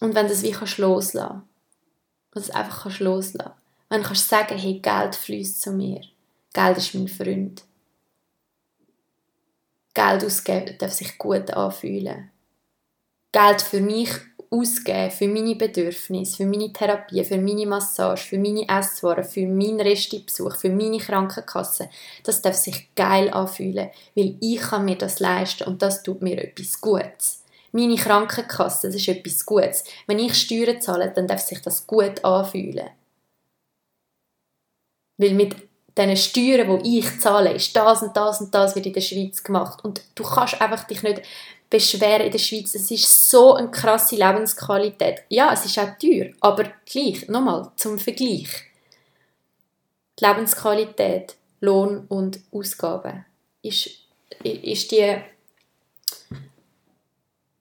und 0.00 0.14
wenn 0.14 0.26
du 0.26 0.32
das 0.32 0.42
wie 0.42 0.50
kannst 0.50 0.78
loslassen. 0.78 1.42
Wenn 2.32 2.42
du 2.42 2.48
es 2.48 2.50
einfach 2.50 2.82
kannst 2.82 3.00
loslassen. 3.00 3.52
Wenn 3.88 4.02
du 4.02 4.06
kannst 4.06 4.28
sagen, 4.28 4.58
hey, 4.58 4.80
Geld 4.80 5.14
fließt 5.14 5.62
zu 5.62 5.72
mir. 5.72 6.02
Geld 6.52 6.76
ist 6.78 6.94
mein 6.94 7.08
Freund. 7.08 7.62
Geld 9.94 10.24
ausgeben 10.24 10.76
darf 10.78 10.92
sich 10.92 11.18
gut 11.18 11.50
anfühlen. 11.50 12.30
Geld 13.32 13.62
für 13.62 13.80
mich 13.80 14.10
ausgeben 14.50 15.10
für 15.10 15.28
meine 15.28 15.54
Bedürfnisse, 15.54 16.38
für 16.38 16.46
meine 16.46 16.72
Therapie, 16.72 17.24
für 17.24 17.38
meine 17.38 17.66
Massage, 17.66 18.22
für 18.22 18.38
meine 18.38 18.68
Esswaren, 18.68 19.24
für 19.24 19.46
meinen 19.46 19.80
Restbesuch, 19.80 20.56
für 20.56 20.70
meine 20.70 20.98
Krankenkasse, 20.98 21.90
das 22.24 22.42
darf 22.42 22.54
sich 22.54 22.94
geil 22.94 23.30
anfühlen, 23.30 23.90
weil 24.14 24.36
ich 24.40 24.60
kann 24.60 24.84
mir 24.84 24.96
das 24.96 25.20
leisten 25.20 25.64
und 25.64 25.82
das 25.82 26.02
tut 26.02 26.22
mir 26.22 26.42
etwas 26.42 26.80
Gutes. 26.80 27.44
Meine 27.72 27.96
Krankenkasse, 27.96 28.86
das 28.88 28.96
ist 28.96 29.08
etwas 29.08 29.44
Gutes. 29.44 29.84
Wenn 30.06 30.18
ich 30.18 30.34
Steuern 30.34 30.80
zahle, 30.80 31.12
dann 31.14 31.26
darf 31.26 31.40
sich 31.40 31.60
das 31.60 31.86
gut 31.86 32.24
anfühlen. 32.24 32.88
Weil 35.18 35.34
mit 35.34 35.56
diesen 35.98 36.16
Steuern, 36.16 36.82
die 36.82 37.00
ich 37.00 37.20
zahle, 37.20 37.52
ist 37.52 37.74
das 37.76 38.02
und 38.02 38.16
das 38.16 38.40
und 38.40 38.54
das 38.54 38.74
wird 38.74 38.86
in 38.86 38.92
der 38.92 39.00
Schweiz 39.00 39.42
gemacht. 39.42 39.84
Und 39.84 40.00
du 40.14 40.22
kannst 40.22 40.60
einfach 40.60 40.84
dich 40.84 41.02
nicht 41.02 41.22
beschweren 41.70 42.26
in 42.26 42.32
der 42.32 42.38
Schweiz. 42.38 42.74
Es 42.74 42.90
ist 42.90 43.30
so 43.30 43.54
eine 43.54 43.70
krasse 43.70 44.16
Lebensqualität. 44.16 45.22
Ja, 45.28 45.52
es 45.52 45.64
ist 45.64 45.78
auch 45.78 45.98
teuer, 45.98 46.30
aber 46.40 46.64
gleich, 46.86 47.28
nochmal, 47.28 47.70
zum 47.76 47.98
Vergleich. 47.98 48.48
Die 50.18 50.24
Lebensqualität, 50.24 51.36
Lohn 51.60 52.06
und 52.08 52.40
Ausgaben 52.52 53.24
ist, 53.62 53.90
ist 54.42 54.90
die 54.90 55.16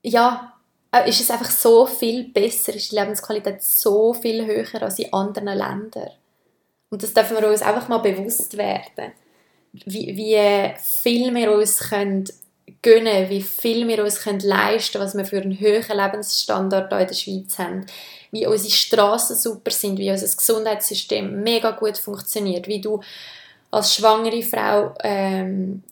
ja, 0.04 0.54
äh, 0.92 1.10
ist 1.10 1.22
es 1.22 1.32
einfach 1.32 1.52
so 1.52 1.86
viel 1.86 2.26
besser, 2.26 2.74
ist 2.74 2.92
die 2.92 2.96
Lebensqualität 2.96 3.62
so 3.62 4.14
viel 4.14 4.46
höher 4.46 4.82
als 4.82 5.00
in 5.00 5.12
anderen 5.14 5.48
Ländern. 5.48 6.12
Und 6.90 7.04
das 7.04 7.14
dürfen 7.14 7.38
wir 7.38 7.50
uns 7.50 7.62
einfach 7.62 7.88
mal 7.90 7.98
bewusst 7.98 8.58
werden, 8.58 9.12
wie, 9.74 10.16
wie 10.16 10.74
viel 10.80 11.36
wir 11.36 11.52
uns 11.52 11.80
können 11.80 12.26
gönnen, 12.82 13.30
wie 13.30 13.42
viel 13.42 13.88
wir 13.88 14.04
uns 14.04 14.22
können 14.22 14.40
leisten 14.40 14.94
können, 14.94 15.06
was 15.06 15.16
wir 15.16 15.26
für 15.26 15.42
einen 15.42 15.60
höheren 15.60 15.98
Lebensstandard 15.98 16.92
hier 16.92 17.02
in 17.02 17.08
der 17.08 17.14
Schweiz 17.14 17.58
haben, 17.60 17.86
wie 18.32 18.46
unsere 18.46 18.72
Straßen 18.72 19.36
super 19.36 19.72
sind, 19.72 20.00
wie 20.00 20.12
unser 20.12 20.36
Gesundheitssystem 20.36 21.44
mega 21.44 21.72
gut 21.72 21.98
funktioniert, 21.98 22.68
wie 22.68 22.82
du 22.82 23.02
als 23.72 23.96
schwangere 23.96 24.44
Frau 24.44 24.94
ähm, 25.04 25.84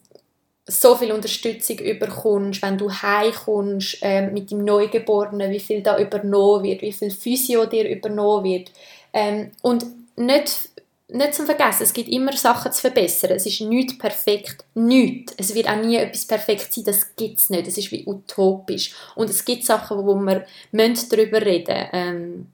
so 0.68 0.96
viel 0.96 1.12
Unterstützung 1.12 1.78
überkommst, 1.78 2.62
wenn 2.62 2.78
du 2.78 2.92
heimkommst 2.92 4.00
ähm, 4.02 4.34
mit 4.34 4.50
dem 4.52 4.64
Neugeborenen, 4.64 5.52
wie 5.52 5.60
viel 5.60 5.82
da 5.82 6.00
übernommen 6.00 6.64
wird, 6.64 6.82
wie 6.82 6.94
viel 6.94 7.12
Physio 7.12 7.66
dir 7.66 7.88
übernommen 7.88 8.44
wird. 8.44 8.72
Ähm, 9.14 9.52
und 9.62 9.86
nicht 10.16 10.70
nicht 11.08 11.36
zu 11.36 11.46
vergessen, 11.46 11.84
es 11.84 11.94
gibt 11.94 12.10
immer 12.10 12.34
Sachen 12.34 12.72
zu 12.72 12.82
verbessern. 12.82 13.32
Es 13.32 13.46
ist 13.46 13.62
nicht 13.62 14.00
perfekt. 14.00 14.66
Nichts. 14.74 15.36
Es 15.38 15.54
wird 15.54 15.70
auch 15.70 15.76
nie 15.76 15.98
etwas 15.98 16.26
perfekt 16.26 16.74
sein. 16.74 16.84
Das 16.84 17.16
gibt 17.16 17.40
es 17.40 17.50
nicht. 17.50 17.68
Es 17.68 17.78
ist 17.78 17.92
wie 17.92 18.06
utopisch. 18.08 18.94
Und 19.16 19.30
es 19.30 19.46
gibt 19.46 19.66
Sachen, 19.66 20.06
wo 20.06 20.16
wir 20.16 20.46
darüber 20.72 21.42
reden. 21.42 21.88
Ähm, 21.94 22.48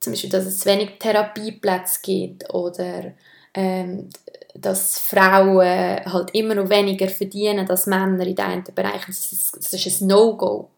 zum 0.00 0.14
Beispiel, 0.14 0.30
dass 0.30 0.46
es 0.46 0.60
zu 0.60 0.66
wenig 0.70 0.98
Therapieplätze 0.98 2.00
gibt 2.02 2.48
oder 2.54 3.12
ähm, 3.52 4.08
dass 4.54 4.98
Frauen 4.98 5.60
halt 5.60 6.30
immer 6.34 6.54
noch 6.54 6.70
weniger 6.70 7.08
verdienen 7.08 7.68
als 7.68 7.86
Männer 7.86 8.26
in 8.26 8.34
diesen 8.34 8.64
Bereichen. 8.74 9.08
Das 9.08 9.32
ist, 9.32 9.56
das 9.56 9.74
ist 9.74 10.00
ein 10.00 10.06
No-Go. 10.06 10.70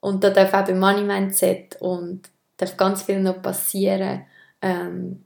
Und 0.00 0.24
da 0.24 0.30
darf 0.30 0.52
auch 0.52 0.64
beim 0.64 0.80
Money 0.80 1.02
Mindset 1.02 1.76
und 1.80 2.22
darf 2.56 2.76
ganz 2.76 3.02
viel 3.02 3.20
noch 3.20 3.40
passieren 3.40 4.24
ähm, 4.62 5.24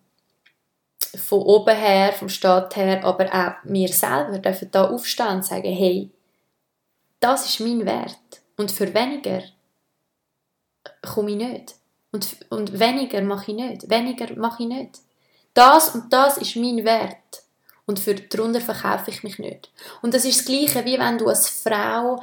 von 1.16 1.42
oben 1.42 1.76
her, 1.76 2.12
vom 2.12 2.28
Staat 2.28 2.76
her, 2.76 3.04
aber 3.04 3.26
auch 3.32 3.54
wir 3.64 3.88
selber 3.88 4.38
dürfen 4.38 4.70
da 4.70 4.88
aufstehen 4.88 5.36
und 5.36 5.44
sagen, 5.44 5.72
hey, 5.72 6.10
das 7.20 7.46
ist 7.46 7.60
mein 7.60 7.86
Wert 7.86 8.42
und 8.56 8.70
für 8.70 8.92
weniger 8.92 9.42
komme 11.02 11.30
ich 11.30 11.36
nicht. 11.36 11.74
Und, 12.12 12.36
und 12.50 12.78
weniger 12.78 13.22
mache 13.22 13.50
ich 13.50 13.56
nicht. 13.56 13.90
Weniger 13.90 14.36
mache 14.36 14.62
ich 14.62 14.68
nicht. 14.68 15.00
Das 15.52 15.94
und 15.94 16.12
das 16.12 16.36
ist 16.38 16.56
mein 16.56 16.84
Wert. 16.84 17.42
Und 17.86 17.98
für 17.98 18.14
darunter 18.14 18.60
verkaufe 18.60 19.10
ich 19.10 19.22
mich 19.22 19.38
nicht. 19.38 19.70
Und 20.00 20.14
das 20.14 20.24
ist 20.24 20.38
das 20.38 20.46
Gleiche, 20.46 20.84
wie 20.84 20.98
wenn 20.98 21.18
du 21.18 21.28
als 21.28 21.48
Frau 21.48 22.22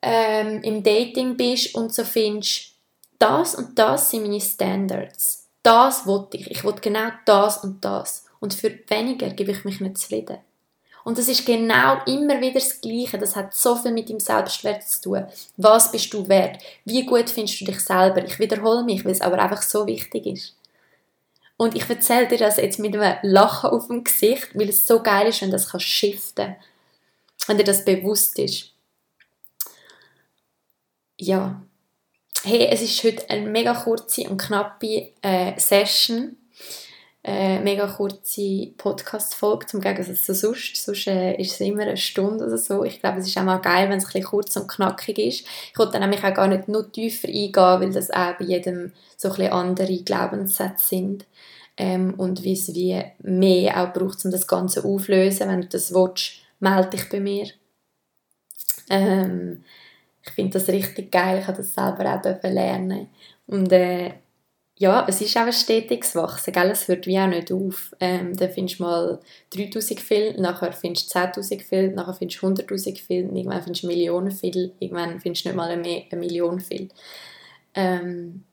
ähm, 0.00 0.62
im 0.62 0.82
Dating 0.82 1.36
bist 1.36 1.74
und 1.74 1.92
so 1.92 2.04
findest, 2.04 2.72
das 3.18 3.54
und 3.54 3.78
das 3.78 4.10
sind 4.10 4.22
meine 4.22 4.40
Standards. 4.40 5.47
Das 5.68 6.06
wollte 6.06 6.38
ich. 6.38 6.50
Ich 6.50 6.64
wollte 6.64 6.80
genau 6.80 7.10
das 7.26 7.62
und 7.62 7.84
das. 7.84 8.24
Und 8.40 8.54
für 8.54 8.70
weniger 8.88 9.28
gebe 9.28 9.52
ich 9.52 9.66
mich 9.66 9.82
nicht 9.82 9.98
zufrieden. 9.98 10.38
Und 11.04 11.18
das 11.18 11.28
ist 11.28 11.44
genau 11.44 12.02
immer 12.06 12.40
wieder 12.40 12.54
das 12.54 12.80
Gleiche. 12.80 13.18
Das 13.18 13.36
hat 13.36 13.52
so 13.52 13.76
viel 13.76 13.92
mit 13.92 14.08
dem 14.08 14.18
Selbstwert 14.18 14.88
zu 14.88 15.02
tun. 15.02 15.26
Was 15.58 15.92
bist 15.92 16.14
du 16.14 16.26
wert? 16.26 16.62
Wie 16.86 17.04
gut 17.04 17.28
findest 17.28 17.60
du 17.60 17.66
dich 17.66 17.80
selber? 17.80 18.24
Ich 18.24 18.38
wiederhole 18.38 18.82
mich, 18.82 19.04
weil 19.04 19.12
es 19.12 19.20
aber 19.20 19.38
einfach 19.38 19.60
so 19.60 19.86
wichtig 19.86 20.24
ist. 20.24 20.56
Und 21.58 21.76
ich 21.76 21.86
erzähle 21.86 22.28
dir 22.28 22.38
das 22.38 22.56
jetzt 22.56 22.78
mit 22.78 22.96
einem 22.96 23.18
Lachen 23.20 23.68
auf 23.68 23.88
dem 23.88 24.04
Gesicht, 24.04 24.48
weil 24.54 24.70
es 24.70 24.86
so 24.86 25.02
geil 25.02 25.26
ist, 25.26 25.42
wenn 25.42 25.50
das 25.50 25.70
shiften 25.82 26.56
Wenn 27.46 27.58
dir 27.58 27.64
das 27.64 27.84
bewusst 27.84 28.38
ist. 28.38 28.72
Ja. 31.18 31.60
Hey, 32.44 32.68
es 32.70 32.82
ist 32.82 33.02
heute 33.04 33.28
eine 33.30 33.48
mega 33.48 33.74
kurze 33.74 34.28
und 34.28 34.38
knappe 34.38 35.12
äh, 35.22 35.58
Session 35.58 36.36
äh, 37.28 37.58
mega 37.60 37.86
kurze 37.86 38.68
Podcast-Folge, 38.78 39.66
zum 39.66 39.80
Gegensatz 39.82 40.24
zu 40.24 40.34
sonst. 40.34 40.76
Sonst 40.76 41.06
äh, 41.08 41.34
ist 41.34 41.52
es 41.52 41.60
immer 41.60 41.82
eine 41.82 41.96
Stunde 41.96 42.46
oder 42.46 42.56
so. 42.56 42.84
Ich 42.84 43.00
glaube, 43.00 43.18
es 43.18 43.26
ist 43.26 43.36
auch 43.36 43.42
mal 43.42 43.58
geil, 43.58 43.90
wenn 43.90 43.98
es 43.98 44.04
ein 44.04 44.12
bisschen 44.12 44.24
kurz 44.24 44.56
und 44.56 44.68
knackig 44.68 45.18
ist. 45.18 45.46
Ich 45.72 45.78
wollte 45.78 46.00
nämlich 46.00 46.24
auch 46.24 46.32
gar 46.32 46.48
nicht 46.48 46.68
noch 46.68 46.90
tiefer 46.90 47.28
eingehen, 47.28 47.52
weil 47.54 47.92
das 47.92 48.10
auch 48.10 48.38
bei 48.38 48.46
jedem 48.46 48.92
so 49.16 49.28
ein 49.28 49.34
bisschen 49.34 49.52
andere 49.52 50.02
Glaubenssätze 50.02 50.88
sind. 50.88 51.26
Ähm, 51.76 52.14
und 52.14 52.42
wie 52.44 52.54
es 52.54 52.74
wie 52.74 53.02
mehr 53.18 53.82
auch 53.82 53.92
braucht, 53.92 54.24
um 54.24 54.30
das 54.30 54.46
Ganze 54.46 54.84
aufzulösen. 54.84 55.48
Wenn 55.48 55.60
du 55.60 55.68
das 55.68 55.92
willst, 55.92 56.32
melde 56.60 56.90
dich 56.90 57.08
bei 57.10 57.20
mir. 57.20 57.48
Ähm, 58.88 59.64
ich 60.28 60.34
finde 60.34 60.58
das 60.58 60.68
richtig 60.68 61.10
geil. 61.10 61.40
Ich 61.40 61.46
habe 61.46 61.58
das 61.58 61.74
selber 61.74 62.14
auch 62.14 62.42
lernen. 62.42 63.08
Und 63.46 63.72
äh, 63.72 64.12
ja, 64.76 65.04
es 65.08 65.20
ist 65.20 65.36
auch 65.36 65.42
ein 65.42 65.52
stetiges 65.52 66.14
Wachsen, 66.14 66.52
gell? 66.52 66.70
es 66.70 66.86
hört 66.86 67.06
wie 67.06 67.18
auch 67.18 67.26
nicht 67.26 67.50
auf. 67.50 67.94
Ähm, 67.98 68.36
dann 68.36 68.50
findest 68.50 68.78
du 68.78 68.84
mal 68.84 69.20
3000 69.50 70.00
viel, 70.00 70.40
nachher 70.40 70.72
findest 70.72 71.12
du 71.12 71.18
10'000 71.18 71.62
viel, 71.62 71.90
nachher 71.90 72.14
findest 72.14 72.40
du 72.42 72.46
100'000 72.46 72.98
viel, 72.98 73.24
irgendwann 73.24 73.62
findest 73.62 73.82
du 73.82 73.86
Millionen 73.88 74.30
viel, 74.30 74.72
irgendwann 74.78 75.20
findest 75.20 75.44
du 75.44 75.48
nicht 75.48 75.56
mal 75.56 75.68
eine, 75.68 76.04
eine 76.10 76.20
Million 76.20 76.60
viel. 76.60 76.88
Ähm, 77.74 78.44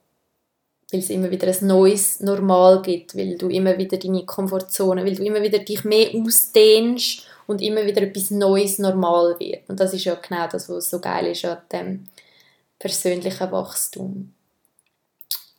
weil 0.90 1.00
es 1.00 1.10
immer 1.10 1.30
wieder 1.30 1.48
ein 1.48 1.66
neues 1.66 2.20
Normal 2.20 2.82
gibt, 2.82 3.16
weil 3.16 3.36
du 3.36 3.48
immer 3.48 3.76
wieder 3.78 3.96
deine 3.96 4.24
Komfortzone, 4.24 5.04
weil 5.04 5.14
du 5.14 5.24
immer 5.24 5.42
wieder 5.42 5.58
dich 5.58 5.84
mehr 5.84 6.10
ausdehnst 6.14 7.25
und 7.46 7.62
immer 7.62 7.86
wieder 7.86 8.02
etwas 8.02 8.30
Neues 8.30 8.78
normal 8.78 9.36
wird. 9.38 9.68
Und 9.68 9.80
das 9.80 9.94
ist 9.94 10.04
ja 10.04 10.14
genau 10.14 10.46
das, 10.48 10.68
was 10.68 10.90
so 10.90 11.00
geil 11.00 11.26
ist 11.26 11.44
an 11.44 11.58
dem 11.72 12.04
persönlichen 12.78 13.52
Wachstum. 13.52 14.32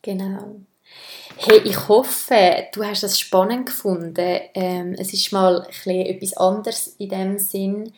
Genau. 0.02 0.62
Hey, 1.38 1.60
ich 1.65 1.88
hoffe, 1.88 2.67
du 2.73 2.84
hast 2.84 3.04
das 3.04 3.19
spannend 3.19 3.67
gefunden. 3.67 4.39
Ähm, 4.54 4.95
es 4.97 5.13
ist 5.13 5.32
mal 5.32 5.67
etwas 5.86 6.38
anderes 6.38 6.88
in 6.97 7.10
dem 7.10 7.38
Sinn, 7.38 7.93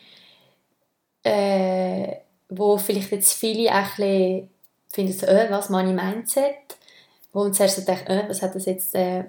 äh, 1.22 2.16
wo 2.48 2.76
vielleicht 2.78 3.12
jetzt 3.12 3.32
viele 3.34 3.70
auch 3.70 3.98
ein 3.98 4.50
finden, 4.92 5.24
äh, 5.24 5.46
was 5.50 5.70
Money 5.70 5.92
Mindset? 5.92 6.54
Wo 7.32 7.44
man 7.44 7.54
zuerst 7.54 7.76
so 7.76 7.82
denkt, 7.82 8.08
äh, 8.08 8.28
was 8.28 8.42
hat 8.42 8.54
das 8.54 8.66
jetzt 8.66 8.94
äh, 8.94 9.24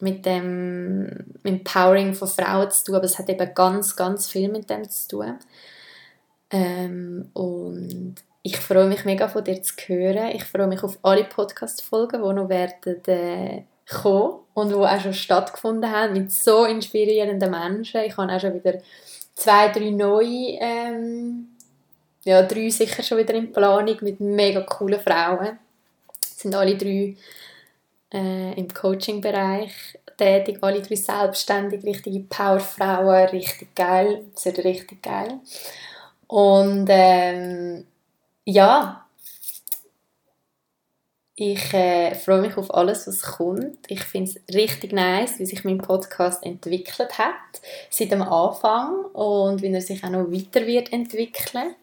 mit 0.00 0.26
dem 0.26 1.08
Empowering 1.42 2.14
von 2.14 2.28
Frauen 2.28 2.70
zu 2.70 2.84
tun? 2.84 2.94
Aber 2.96 3.04
es 3.04 3.18
hat 3.18 3.28
eben 3.28 3.54
ganz, 3.54 3.96
ganz 3.96 4.28
viel 4.28 4.48
mit 4.50 4.68
dem 4.70 4.88
zu 4.88 5.08
tun. 5.08 5.38
Ähm, 6.50 7.30
und 7.32 8.16
ich 8.42 8.58
freue 8.58 8.86
mich 8.86 9.04
mega 9.04 9.28
von 9.28 9.42
dir 9.42 9.60
zu 9.62 9.74
hören. 9.86 10.30
Ich 10.34 10.44
freue 10.44 10.68
mich 10.68 10.82
auf 10.82 10.98
alle 11.02 11.24
Podcast-Folgen, 11.24 12.22
die 12.22 12.32
noch 12.32 12.48
werden 12.48 13.04
äh, 13.06 13.62
kommen 13.88 14.40
und 14.54 14.68
die 14.68 14.74
auch 14.74 15.00
schon 15.00 15.14
stattgefunden 15.14 15.90
haben 15.90 16.12
mit 16.12 16.30
so 16.30 16.64
inspirierenden 16.64 17.50
Menschen. 17.50 18.02
Ich 18.02 18.16
habe 18.16 18.32
auch 18.32 18.40
schon 18.40 18.54
wieder 18.54 18.78
zwei, 19.34 19.68
drei 19.68 19.90
neue, 19.90 20.58
ähm, 20.60 21.48
ja, 22.24 22.42
drei 22.42 22.68
sicher 22.70 23.02
schon 23.02 23.18
wieder 23.18 23.34
in 23.34 23.52
Planung 23.52 23.96
mit 24.00 24.20
mega 24.20 24.60
coolen 24.62 25.00
Frauen. 25.00 25.58
Das 26.20 26.38
sind 26.38 26.54
alle 26.54 26.76
drei 26.76 27.16
äh, 28.16 28.52
im 28.54 28.72
Coaching-Bereich 28.72 29.98
tätig, 30.16 30.58
alle 30.62 30.80
drei 30.80 30.96
selbstständig, 30.96 31.84
richtige 31.84 32.20
Powerfrauen, 32.20 33.28
richtig 33.28 33.74
geil, 33.74 34.24
das 34.34 34.46
richtig 34.46 35.02
geil. 35.02 35.40
Und 36.26 36.86
ähm, 36.90 37.86
ja, 38.44 39.06
ich 41.38 41.74
äh, 41.74 42.14
freue 42.14 42.40
mich 42.40 42.56
auf 42.56 42.72
alles, 42.72 43.06
was 43.06 43.20
kommt. 43.20 43.78
Ich 43.88 44.02
finde 44.04 44.30
es 44.30 44.54
richtig 44.54 44.92
nice, 44.92 45.38
wie 45.38 45.44
sich 45.44 45.64
mein 45.64 45.78
Podcast 45.78 46.42
entwickelt 46.44 47.18
hat 47.18 47.60
seit 47.90 48.10
dem 48.10 48.22
Anfang 48.22 49.04
und 49.12 49.60
wie 49.60 49.70
er 49.70 49.82
sich 49.82 50.02
auch 50.02 50.08
noch 50.08 50.32
weiter 50.32 50.66
wird 50.66 50.92
entwickeln. 50.94 51.74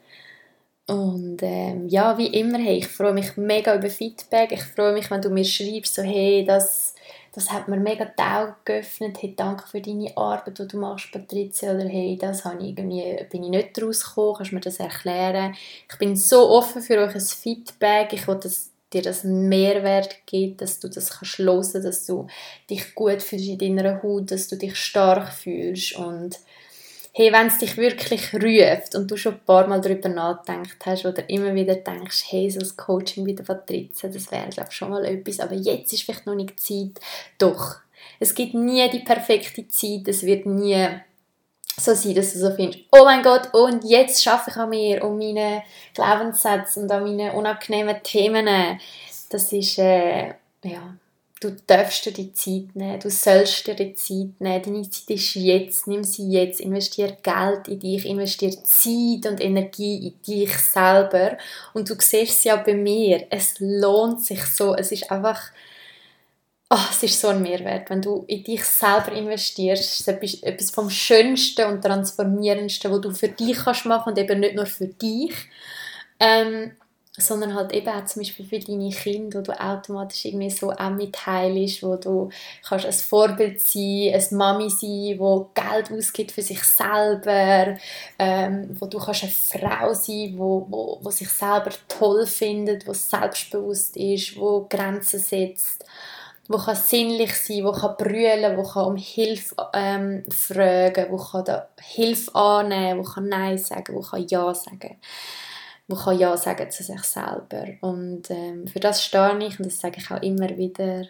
Und 0.86 1.40
ähm, 1.42 1.88
ja, 1.88 2.18
wie 2.18 2.28
immer, 2.28 2.60
hey, 2.60 2.78
ich 2.80 2.88
freue 2.88 3.14
mich 3.14 3.38
mega 3.38 3.76
über 3.76 3.90
Feedback. 3.90 4.52
Ich 4.52 4.64
freue 4.64 4.94
mich, 4.94 5.10
wenn 5.10 5.22
du 5.22 5.30
mir 5.30 5.46
schreibst, 5.46 5.96
so 5.96 6.02
hey, 6.02 6.44
das 6.46 6.94
das 7.36 7.52
hat 7.52 7.68
mir 7.68 7.78
mega 7.78 8.06
die 8.06 8.22
Augen 8.22 8.56
geöffnet. 8.64 9.18
Hey, 9.20 9.34
danke 9.36 9.68
für 9.68 9.82
deine 9.82 10.16
Arbeit, 10.16 10.60
die 10.60 10.68
du 10.68 10.78
machst, 10.78 11.12
Patricia. 11.12 11.74
Oder 11.74 11.90
hey, 11.90 12.16
das 12.20 12.46
habe 12.46 12.62
ich 12.62 12.70
irgendwie, 12.70 13.26
bin 13.32 13.44
ich 13.44 13.50
nicht 13.50 13.76
daraus 13.76 14.06
gekommen. 14.06 14.36
Kannst 14.38 14.52
du 14.52 14.56
mir 14.56 14.62
das 14.62 14.80
erklären? 14.80 15.56
Ich 15.90 15.98
bin 15.98 16.16
so 16.16 16.48
offen 16.52 16.84
für 16.84 17.00
euch 17.00 17.24
Feedback. 17.24 18.14
Ich 18.14 18.28
will, 18.28 18.36
dass 18.36 18.70
dir 18.94 19.02
das 19.02 19.26
einen 19.26 19.50
Mehrwert 19.50 20.28
gibt, 20.28 20.62
dass 20.62 20.80
du 20.80 20.88
das 20.90 21.10
kannst 21.10 21.40
hören, 21.40 21.84
dass 21.84 22.06
du 22.06 22.28
dich 22.70 22.94
gut 22.94 23.24
fühlst 23.24 23.48
in 23.48 23.58
deiner 23.58 24.04
Haut, 24.04 24.30
dass 24.30 24.48
du 24.48 24.56
dich 24.56 24.76
stark 24.76 25.34
fühlst 25.34 25.98
und 25.98 26.38
hey, 27.16 27.32
wenn 27.32 27.48
es 27.48 27.60
dich 27.60 27.78
wirklich 27.78 28.34
ruft 28.34 28.96
und 28.96 29.10
du 29.10 29.16
schon 29.18 29.36
ein 29.36 29.46
paar 29.46 29.68
Mal 29.68 29.82
darüber 29.82 30.10
nachgedacht 30.10 30.78
hast 30.86 31.06
oder 31.06 31.30
immer 31.30 31.54
wieder 31.54 31.76
denkst, 31.76 32.26
hey, 32.30 32.50
so 32.50 32.60
ein 32.60 32.76
Coaching 32.76 33.26
wie 33.26 33.36
der 33.36 33.44
Patrizia, 33.44 34.10
das 34.10 34.32
wäre, 34.32 34.50
glaube 34.50 34.70
ich, 34.72 34.76
schon 34.76 34.90
mal 34.90 35.06
etwas, 35.06 35.40
aber 35.40 35.54
jetzt 35.54 35.94
ist 35.94 36.04
vielleicht 36.04 36.26
noch 36.26 36.34
nicht 36.34 36.60
Zeit. 36.60 37.00
Doch, 37.38 37.76
es 38.20 38.34
gibt 38.34 38.56
nie 38.56 38.90
die 38.90 39.00
perfekte 39.00 39.68
Zeit, 39.68 40.08
es 40.08 40.24
wird 40.24 40.48
nie 40.48 40.88
so 41.78 41.94
sein, 41.94 42.16
dass 42.16 42.34
du 42.34 42.40
so 42.40 42.52
findest, 42.52 42.86
oh 42.92 43.04
mein 43.04 43.22
Gott, 43.22 43.54
und 43.54 43.84
jetzt 43.84 44.24
schaffe 44.24 44.50
ich 44.50 44.58
an 44.58 44.70
mir, 44.70 45.04
um 45.04 45.18
meine 45.18 45.64
Glaubenssätze 45.94 46.80
und 46.80 46.92
an 46.92 47.04
meine 47.04 47.34
unangenehmen 47.34 48.02
Themen. 48.04 48.80
Das 49.30 49.52
ist, 49.54 49.78
äh, 49.78 50.34
ja, 50.64 50.96
du 51.44 51.56
darfst 51.68 52.06
dir 52.06 52.12
die 52.12 52.34
Zeit 52.34 52.76
nehmen, 52.76 53.00
du 53.00 53.10
sollst 53.10 53.68
dir 53.68 53.76
die 53.76 53.94
Zeit 53.94 54.40
nehmen, 54.40 54.62
deine 54.64 54.90
Zeit 54.90 55.10
ist 55.10 55.36
jetzt, 55.36 55.88
nimm 55.88 56.04
sie 56.04 56.30
jetzt, 56.32 56.62
investier 56.62 57.18
Geld 57.22 57.68
in 57.68 57.80
dich, 57.80 58.06
investier 58.06 58.52
Zeit 58.52 59.32
und 59.32 59.42
Energie 59.42 60.08
in 60.08 60.22
dich 60.22 60.58
selber. 60.58 61.38
Und 61.74 61.90
du 61.90 61.96
siehst 62.00 62.46
ja 62.46 62.56
bei 62.56 62.74
mir, 62.74 63.28
es 63.30 63.56
lohnt 63.60 64.24
sich 64.24 64.44
so, 64.46 64.76
es 64.76 64.92
ist 64.92 65.12
einfach, 65.12 65.42
oh, 66.70 66.86
es 66.90 67.04
ist 67.04 67.20
so 67.20 67.28
ein 67.28 67.42
Mehrwert, 67.42 67.90
wenn 67.90 68.02
du 68.02 68.24
in 68.28 68.44
dich 68.44 68.64
selber 68.64 69.12
investierst, 69.12 69.84
es 69.84 70.08
ist 70.08 70.44
etwas 70.44 70.72
vom 70.72 70.90
Schönsten 70.90 71.68
und 71.68 71.82
Transformierendsten, 71.82 72.92
was 72.92 73.02
du 73.02 73.12
für 73.12 73.30
dich 73.30 73.58
kannst 73.58 73.86
machen 73.86 74.10
und 74.10 74.20
eben 74.20 74.40
nicht 74.40 74.56
nur 74.56 74.66
für 74.66 74.88
dich, 74.88 75.34
ähm, 76.20 76.72
sondern 77.16 77.54
halt 77.54 77.72
eben 77.74 77.90
auch 77.90 78.06
zum 78.06 78.24
Beispiel 78.24 78.46
für 78.46 78.60
deine 78.60 78.90
Kinder, 78.90 79.40
wo 79.40 79.44
du 79.44 79.60
automatisch 79.60 80.26
irgendwie 80.26 80.50
so 80.50 80.72
auch 80.72 80.90
mitheilst, 80.90 81.84
wo 81.84 81.96
du 81.96 82.30
kannst 82.68 82.88
ein 82.88 82.94
Vorbild 82.94 83.62
sein, 83.62 84.14
eine 84.14 84.28
Mami 84.32 84.70
sein, 84.70 85.20
wo 85.20 85.52
Geld 85.54 85.92
ausgibt 85.92 86.32
für 86.32 86.42
sich 86.42 86.64
selber, 86.64 87.78
ähm, 88.18 88.76
wo 88.80 88.88
du 88.88 88.98
kannst 88.98 89.24
eine 89.24 89.32
Frau 89.32 89.94
sein, 89.94 90.34
wo, 90.38 90.66
wo, 90.68 91.00
wo 91.04 91.10
sich 91.12 91.30
selber 91.30 91.70
toll 91.88 92.26
findet, 92.26 92.88
wo 92.88 92.94
selbstbewusst 92.94 93.96
ist, 93.96 94.36
wo 94.36 94.66
Grenzen 94.68 95.20
setzt, 95.20 95.86
wo 96.48 96.58
kann 96.58 96.76
sinnlich 96.76 97.36
sein, 97.36 97.64
wo 97.64 97.74
kann 97.74 97.96
brüllen, 97.96 98.58
wo 98.58 98.64
kann 98.64 98.86
um 98.88 98.96
Hilfe 98.96 99.56
ähm, 99.74 100.24
fragen, 100.32 101.06
wo 101.12 101.18
kann 101.18 101.46
da 101.46 101.68
Hilfe 101.80 102.34
annehmen, 102.34 103.02
wo 103.02 103.04
kann 103.04 103.30
Nein 103.30 103.60
sagen, 103.60 103.94
wo 103.94 104.02
kann 104.02 104.28
Ja 104.28 104.52
sagen 104.56 104.98
man 105.88 106.00
kann 106.00 106.20
Ja 106.20 106.36
sagen 106.38 106.72
zu 106.72 106.84
sich 106.84 107.04
selber. 107.04 107.68
Und 107.82 108.30
ähm, 108.30 108.68
für 108.68 108.80
das 108.80 109.04
stehe 109.04 109.38
ich 109.46 109.60
und 109.60 109.66
das 109.66 109.80
sage 109.80 109.98
ich 110.00 110.12
auch 110.12 110.22
immer 110.22 110.58
wieder. 110.58 111.06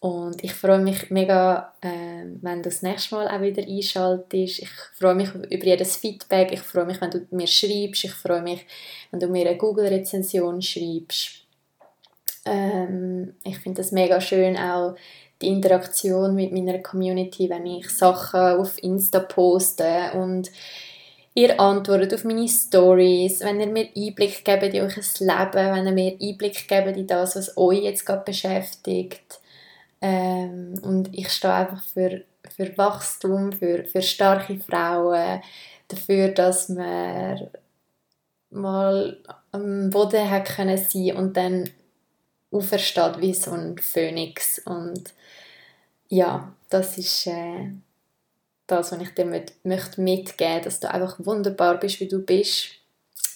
Und 0.00 0.42
ich 0.42 0.54
freue 0.54 0.78
mich 0.78 1.10
mega, 1.10 1.74
äh, 1.82 2.24
wenn 2.40 2.62
du 2.62 2.70
das 2.70 2.80
nächste 2.80 3.14
Mal 3.14 3.28
auch 3.28 3.42
wieder 3.42 3.62
einschaltest. 3.62 4.60
Ich 4.60 4.70
freue 4.94 5.14
mich 5.14 5.34
über 5.34 5.64
jedes 5.64 5.96
Feedback. 5.96 6.52
Ich 6.52 6.60
freue 6.60 6.86
mich, 6.86 7.00
wenn 7.00 7.10
du 7.10 7.26
mir 7.30 7.46
schreibst. 7.46 8.04
Ich 8.04 8.12
freue 8.12 8.40
mich, 8.42 8.66
wenn 9.10 9.20
du 9.20 9.28
mir 9.28 9.46
eine 9.46 9.58
Google-Rezension 9.58 10.62
schreibst. 10.62 11.44
Ähm, 12.46 13.34
ich 13.44 13.58
finde 13.58 13.82
das 13.82 13.92
mega 13.92 14.20
schön, 14.22 14.56
auch 14.56 14.96
die 15.42 15.48
Interaktion 15.48 16.34
mit 16.34 16.52
meiner 16.52 16.78
Community, 16.78 17.50
wenn 17.50 17.66
ich 17.66 17.90
Sachen 17.90 18.58
auf 18.58 18.82
Insta 18.82 19.20
poste 19.20 20.12
und 20.14 20.50
ihr 21.34 21.60
antwortet 21.60 22.14
auf 22.14 22.24
meine 22.24 22.48
Stories, 22.48 23.40
wenn 23.40 23.60
ihr 23.60 23.66
mir 23.66 23.88
Einblick 23.96 24.44
gebt 24.44 24.74
in 24.74 24.82
euch 24.82 24.96
Leben, 25.20 25.74
wenn 25.74 25.86
ihr 25.86 25.92
mir 25.92 26.16
Einblick 26.20 26.68
gebt 26.68 26.96
in 26.96 27.06
das, 27.06 27.36
was 27.36 27.56
euch 27.56 27.82
jetzt 27.82 28.04
gerade 28.04 28.24
beschäftigt. 28.24 29.40
Ähm, 30.00 30.80
und 30.82 31.10
ich 31.12 31.30
stehe 31.30 31.54
einfach 31.54 31.82
für, 31.84 32.22
für 32.56 32.76
Wachstum, 32.76 33.52
für, 33.52 33.84
für 33.84 34.02
starke 34.02 34.58
Frauen, 34.58 35.40
dafür, 35.88 36.28
dass 36.28 36.68
man 36.68 37.50
mal 38.50 39.18
am 39.52 39.90
Boden 39.90 40.30
hat 40.30 40.48
können 40.48 40.78
sein 40.78 41.16
und 41.16 41.36
dann 41.36 41.70
aufersteht 42.50 43.20
wie 43.20 43.34
so 43.34 43.52
ein 43.52 43.78
Phönix 43.78 44.58
und 44.64 45.14
ja, 46.08 46.52
das 46.68 46.98
ist 46.98 47.28
äh, 47.28 47.70
das, 48.70 48.92
was 48.92 49.00
ich 49.00 49.14
dir 49.14 49.24
mit, 49.24 49.54
möchte 49.64 50.00
mitgeben 50.00 50.62
dass 50.62 50.80
du 50.80 50.90
einfach 50.90 51.18
wunderbar 51.18 51.78
bist, 51.78 52.00
wie 52.00 52.08
du 52.08 52.20
bist, 52.20 52.70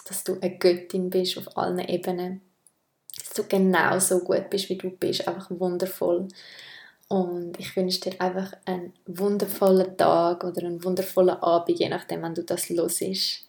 dass 0.07 0.25
du 0.25 0.39
eine 0.41 0.57
Göttin 0.59 1.11
bist 1.11 1.39
auf 1.39 1.57
allen 1.57 1.79
Ebenen, 1.79 2.41
dass 3.19 3.31
du 3.31 3.45
genauso 3.45 4.21
gut 4.21 4.51
bist, 4.51 4.69
wie 4.69 4.79
du 4.79 4.91
bist, 4.91 5.27
einfach 5.27 5.51
wundervoll. 5.51 6.29
Und 7.09 7.59
ich 7.61 7.77
wünsche 7.77 8.01
dir 8.01 8.21
einfach 8.21 8.53
einen 8.65 8.93
wundervollen 9.07 9.97
Tag 9.97 10.43
oder 10.45 10.63
einen 10.63 10.83
wundervollen 10.83 11.37
Abend, 11.37 11.79
je 11.79 11.89
nachdem, 11.89 12.23
wenn 12.23 12.35
du 12.35 12.43
das 12.43 12.71
los 12.71 13.01
ist 13.01 13.45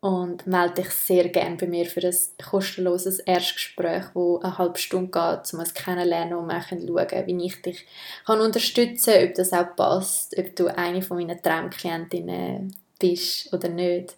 und 0.00 0.46
melde 0.46 0.82
dich 0.82 0.90
sehr 0.90 1.28
gerne 1.28 1.56
bei 1.56 1.66
mir 1.66 1.84
für 1.84 2.00
ein 2.00 2.16
kostenloses 2.42 3.18
Erstgespräch, 3.20 4.04
das 4.14 4.44
eine 4.44 4.58
halbe 4.58 4.78
Stunde 4.78 5.10
geht, 5.10 5.52
um 5.52 5.60
es 5.60 5.74
kennenlernen 5.74 6.34
und 6.34 6.46
mal 6.46 6.62
schauen, 6.62 7.26
wie 7.26 7.46
ich 7.46 7.62
dich 7.62 7.86
kann 8.24 8.40
unterstützen 8.40 9.12
kann, 9.12 9.28
ob 9.28 9.34
das 9.34 9.52
auch 9.52 9.76
passt, 9.76 10.38
ob 10.38 10.56
du 10.56 10.66
eine 10.74 11.02
von 11.02 11.18
meinen 11.18 11.42
Traumklientinnen 11.42 12.74
bist 12.98 13.52
oder 13.52 13.68
nicht. 13.68 14.16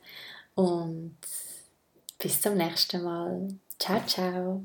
Und 0.55 1.17
bis 2.19 2.41
zum 2.41 2.57
nächsten 2.57 3.03
Mal. 3.03 3.49
Ciao, 3.79 4.01
ciao. 4.07 4.65